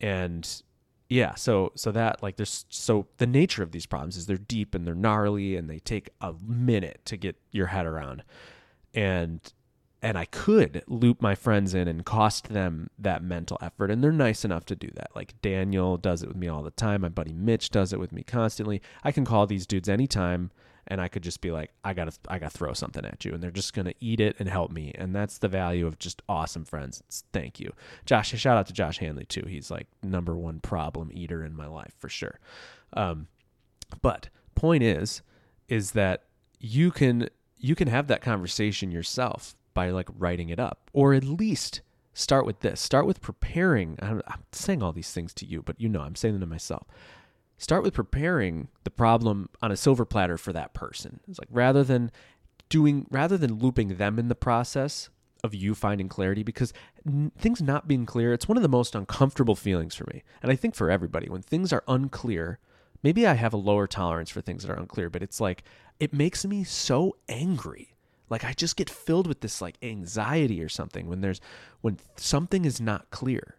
And 0.00 0.62
yeah 1.10 1.34
so 1.34 1.72
so 1.74 1.92
that 1.92 2.22
like 2.22 2.36
there's 2.36 2.64
so 2.70 3.06
the 3.18 3.26
nature 3.26 3.62
of 3.62 3.72
these 3.72 3.84
problems 3.84 4.16
is 4.16 4.26
they're 4.26 4.38
deep 4.38 4.74
and 4.74 4.86
they're 4.86 4.94
gnarly 4.94 5.56
and 5.56 5.68
they 5.68 5.78
take 5.78 6.08
a 6.20 6.32
minute 6.46 7.00
to 7.04 7.16
get 7.18 7.36
your 7.50 7.66
head 7.66 7.84
around. 7.84 8.22
And 8.94 9.40
and 10.02 10.16
I 10.16 10.24
could 10.24 10.82
loop 10.86 11.20
my 11.20 11.34
friends 11.34 11.74
in 11.74 11.86
and 11.86 12.06
cost 12.06 12.48
them 12.48 12.88
that 12.98 13.22
mental 13.22 13.58
effort 13.60 13.90
and 13.90 14.02
they're 14.02 14.12
nice 14.12 14.44
enough 14.44 14.64
to 14.66 14.76
do 14.76 14.88
that. 14.94 15.10
Like 15.14 15.40
Daniel 15.42 15.98
does 15.98 16.22
it 16.22 16.28
with 16.28 16.38
me 16.38 16.48
all 16.48 16.62
the 16.62 16.70
time. 16.70 17.02
My 17.02 17.10
buddy 17.10 17.34
Mitch 17.34 17.68
does 17.68 17.92
it 17.92 18.00
with 18.00 18.12
me 18.12 18.22
constantly. 18.22 18.80
I 19.04 19.12
can 19.12 19.26
call 19.26 19.46
these 19.46 19.66
dudes 19.66 19.88
anytime 19.88 20.52
and 20.86 21.00
I 21.00 21.08
could 21.08 21.22
just 21.22 21.40
be 21.40 21.50
like, 21.50 21.70
I 21.84 21.94
gotta, 21.94 22.12
I 22.28 22.38
gotta 22.38 22.56
throw 22.56 22.72
something 22.72 23.04
at 23.04 23.24
you, 23.24 23.32
and 23.32 23.42
they're 23.42 23.50
just 23.50 23.74
gonna 23.74 23.94
eat 24.00 24.20
it 24.20 24.36
and 24.38 24.48
help 24.48 24.70
me, 24.70 24.92
and 24.94 25.14
that's 25.14 25.38
the 25.38 25.48
value 25.48 25.86
of 25.86 25.98
just 25.98 26.22
awesome 26.28 26.64
friends. 26.64 27.02
It's, 27.06 27.24
thank 27.32 27.60
you, 27.60 27.72
Josh. 28.06 28.30
Shout 28.30 28.56
out 28.56 28.66
to 28.66 28.72
Josh 28.72 28.98
Hanley 28.98 29.24
too. 29.24 29.44
He's 29.48 29.70
like 29.70 29.86
number 30.02 30.36
one 30.36 30.60
problem 30.60 31.10
eater 31.12 31.44
in 31.44 31.56
my 31.56 31.66
life 31.66 31.92
for 31.98 32.08
sure. 32.08 32.38
Um, 32.92 33.28
But 34.02 34.28
point 34.54 34.82
is, 34.82 35.22
is 35.68 35.92
that 35.92 36.24
you 36.58 36.90
can 36.90 37.28
you 37.56 37.74
can 37.74 37.88
have 37.88 38.06
that 38.06 38.22
conversation 38.22 38.90
yourself 38.90 39.54
by 39.74 39.90
like 39.90 40.08
writing 40.18 40.48
it 40.48 40.58
up, 40.58 40.90
or 40.92 41.14
at 41.14 41.24
least 41.24 41.80
start 42.12 42.46
with 42.46 42.60
this. 42.60 42.80
Start 42.80 43.06
with 43.06 43.20
preparing. 43.20 43.98
I'm, 44.02 44.22
I'm 44.26 44.44
saying 44.52 44.82
all 44.82 44.92
these 44.92 45.12
things 45.12 45.32
to 45.34 45.46
you, 45.46 45.62
but 45.62 45.80
you 45.80 45.88
know 45.88 46.00
I'm 46.00 46.16
saying 46.16 46.34
them 46.34 46.40
to 46.40 46.46
myself. 46.46 46.86
Start 47.60 47.82
with 47.82 47.92
preparing 47.92 48.68
the 48.84 48.90
problem 48.90 49.50
on 49.60 49.70
a 49.70 49.76
silver 49.76 50.06
platter 50.06 50.38
for 50.38 50.50
that 50.54 50.72
person. 50.72 51.20
It's 51.28 51.38
like 51.38 51.50
rather 51.50 51.84
than 51.84 52.10
doing 52.70 53.06
rather 53.10 53.36
than 53.36 53.58
looping 53.58 53.98
them 53.98 54.18
in 54.18 54.28
the 54.28 54.34
process 54.34 55.10
of 55.44 55.54
you 55.54 55.74
finding 55.74 56.08
clarity 56.08 56.42
because 56.42 56.72
things 57.36 57.60
not 57.60 57.86
being 57.86 58.06
clear 58.06 58.32
it's 58.32 58.48
one 58.48 58.56
of 58.56 58.62
the 58.62 58.68
most 58.68 58.94
uncomfortable 58.94 59.54
feelings 59.54 59.94
for 59.94 60.06
me. 60.10 60.22
And 60.42 60.50
i 60.50 60.56
think 60.56 60.74
for 60.74 60.90
everybody 60.90 61.28
when 61.28 61.42
things 61.42 61.70
are 61.70 61.84
unclear 61.86 62.58
maybe 63.02 63.26
i 63.26 63.34
have 63.34 63.52
a 63.52 63.58
lower 63.58 63.86
tolerance 63.86 64.30
for 64.30 64.40
things 64.40 64.62
that 64.62 64.72
are 64.72 64.80
unclear 64.80 65.10
but 65.10 65.22
it's 65.22 65.38
like 65.38 65.62
it 65.98 66.14
makes 66.14 66.46
me 66.46 66.64
so 66.64 67.14
angry. 67.28 67.94
Like 68.30 68.42
i 68.42 68.54
just 68.54 68.76
get 68.76 68.88
filled 68.88 69.26
with 69.26 69.42
this 69.42 69.60
like 69.60 69.76
anxiety 69.82 70.62
or 70.62 70.70
something 70.70 71.08
when 71.08 71.20
there's 71.20 71.42
when 71.82 71.98
something 72.16 72.64
is 72.64 72.80
not 72.80 73.10
clear. 73.10 73.56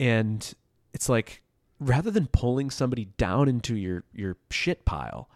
And 0.00 0.52
it's 0.92 1.08
like 1.08 1.42
rather 1.80 2.10
than 2.10 2.26
pulling 2.26 2.70
somebody 2.70 3.06
down 3.16 3.48
into 3.48 3.74
your 3.74 4.04
your 4.12 4.36
shit 4.50 4.84
pile 4.84 5.28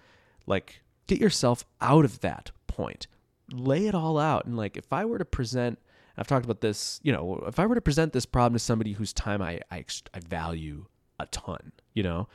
like 0.47 0.83
get 1.07 1.19
yourself 1.21 1.65
out 1.81 2.05
of 2.05 2.21
that 2.21 2.51
point. 2.67 3.07
Lay 3.51 3.87
it 3.87 3.95
all 3.95 4.19
out. 4.19 4.45
And 4.47 4.57
like 4.57 4.77
if 4.77 4.93
i 4.93 5.05
were 5.05 5.19
to 5.19 5.25
present 5.25 5.79
i've 6.17 6.29
talked 6.29 6.45
about 6.45 6.61
this 6.61 7.01
you 7.03 7.13
know 7.13 7.43
if 7.49 7.59
i 7.59 7.67
were 7.67 7.75
to 7.75 7.81
present 7.81 8.13
this 8.13 8.27
problem 8.27 8.53
to 8.53 8.59
somebody 8.61 8.93
whose 8.93 9.13
time 9.13 9.43
i 9.43 9.59
i, 9.73 9.85
I 10.15 10.21
value 10.21 10.87
a 11.19 11.27
ton 11.27 11.73
you 11.93 12.05
know 12.05 12.29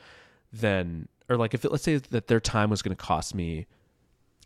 then 0.52 1.08
or 1.30 1.36
like 1.36 1.54
if 1.54 1.64
it, 1.64 1.70
let's 1.70 1.84
say 1.84 1.96
that 1.96 2.26
their 2.26 2.40
time 2.40 2.68
was 2.68 2.82
going 2.82 2.94
to 2.94 3.02
cost 3.02 3.34
me 3.34 3.66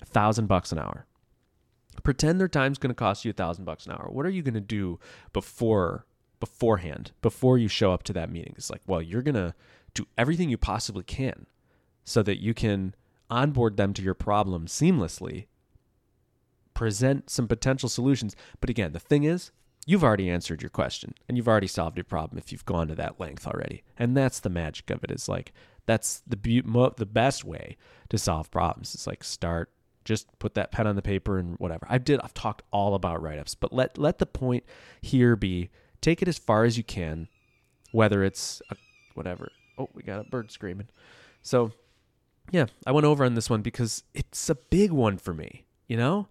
a 0.02 0.04
thousand 0.04 0.46
bucks 0.46 0.70
an 0.70 0.78
hour. 0.78 1.06
Pretend 2.02 2.38
their 2.38 2.48
time's 2.48 2.78
going 2.78 2.90
to 2.90 2.94
cost 2.94 3.24
you 3.24 3.30
a 3.30 3.34
thousand 3.34 3.64
bucks 3.64 3.86
an 3.86 3.92
hour. 3.92 4.08
What 4.10 4.26
are 4.26 4.30
you 4.30 4.42
going 4.42 4.54
to 4.54 4.60
do 4.60 5.00
before 5.32 6.04
beforehand 6.44 7.12
before 7.22 7.58
you 7.58 7.68
show 7.68 7.92
up 7.92 8.02
to 8.02 8.12
that 8.12 8.30
meeting 8.30 8.54
it's 8.56 8.70
like 8.70 8.82
well 8.86 9.02
you're 9.02 9.22
going 9.22 9.34
to 9.34 9.54
do 9.94 10.06
everything 10.18 10.50
you 10.50 10.58
possibly 10.58 11.04
can 11.04 11.46
so 12.04 12.22
that 12.22 12.40
you 12.40 12.52
can 12.52 12.94
onboard 13.30 13.76
them 13.76 13.92
to 13.94 14.02
your 14.02 14.14
problem 14.14 14.66
seamlessly 14.66 15.46
present 16.74 17.30
some 17.30 17.48
potential 17.48 17.88
solutions. 17.88 18.36
But 18.60 18.68
again, 18.68 18.92
the 18.92 19.00
thing 19.00 19.24
is, 19.24 19.50
you've 19.86 20.04
already 20.04 20.28
answered 20.28 20.60
your 20.60 20.70
question 20.70 21.14
and 21.28 21.36
you've 21.36 21.48
already 21.48 21.66
solved 21.66 21.96
your 21.96 22.04
problem 22.04 22.38
if 22.38 22.52
you've 22.52 22.64
gone 22.64 22.88
to 22.88 22.94
that 22.96 23.20
length 23.20 23.46
already. 23.46 23.82
And 23.96 24.16
that's 24.16 24.40
the 24.40 24.50
magic 24.50 24.90
of 24.90 25.04
it 25.04 25.10
is 25.10 25.28
like 25.28 25.52
that's 25.86 26.22
the 26.26 26.36
be- 26.36 26.62
mo- 26.62 26.94
the 26.96 27.06
best 27.06 27.44
way 27.44 27.76
to 28.08 28.18
solve 28.18 28.50
problems. 28.50 28.94
It's 28.94 29.06
like 29.06 29.24
start 29.24 29.70
just 30.04 30.38
put 30.38 30.52
that 30.52 30.70
pen 30.70 30.86
on 30.86 30.96
the 30.96 31.02
paper 31.02 31.38
and 31.38 31.56
whatever. 31.58 31.86
I 31.88 31.96
did 31.98 32.20
I've 32.20 32.34
talked 32.34 32.62
all 32.70 32.94
about 32.94 33.22
write-ups, 33.22 33.54
but 33.54 33.72
let 33.72 33.96
let 33.96 34.18
the 34.18 34.26
point 34.26 34.64
here 35.00 35.36
be 35.36 35.70
take 36.04 36.22
it 36.22 36.28
as 36.28 36.38
far 36.38 36.64
as 36.64 36.76
you 36.76 36.84
can 36.84 37.28
whether 37.94 38.24
it's 38.24 38.60
a, 38.70 38.76
whatever. 39.14 39.52
Oh, 39.78 39.88
we 39.94 40.02
got 40.02 40.18
a 40.18 40.28
bird 40.28 40.50
screaming. 40.50 40.88
So, 41.42 41.70
yeah, 42.50 42.66
I 42.84 42.90
went 42.90 43.06
over 43.06 43.24
on 43.24 43.34
this 43.34 43.48
one 43.48 43.62
because 43.62 44.02
it's 44.14 44.50
a 44.50 44.56
big 44.56 44.90
one 44.90 45.16
for 45.16 45.32
me, 45.32 45.66
you 45.86 45.96
know? 45.96 46.26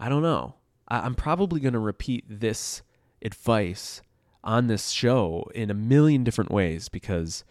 I 0.00 0.08
don't 0.08 0.22
know. 0.22 0.54
I, 0.88 1.04
am 1.04 1.14
probably 1.14 1.60
going 1.60 1.74
to 1.74 1.78
repeat 1.78 2.24
this 2.26 2.80
advice 3.20 4.00
on 4.42 4.66
this 4.66 4.88
show 4.88 5.50
in 5.54 5.70
a 5.70 5.74
million 5.74 6.24
different 6.24 6.50
ways 6.50 6.88
because 6.88 7.44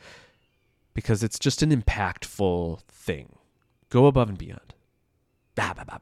because 0.96 1.24
it's 1.24 1.40
just 1.40 1.62
an 1.62 1.70
impactful 1.70 2.82
thing. 2.88 3.36
Go 3.90 4.08
above 4.08 4.30
and 4.30 4.38
beyond. 4.38 4.74
Bah, 5.56 5.74
bah, 5.76 5.84
bah, 5.88 6.00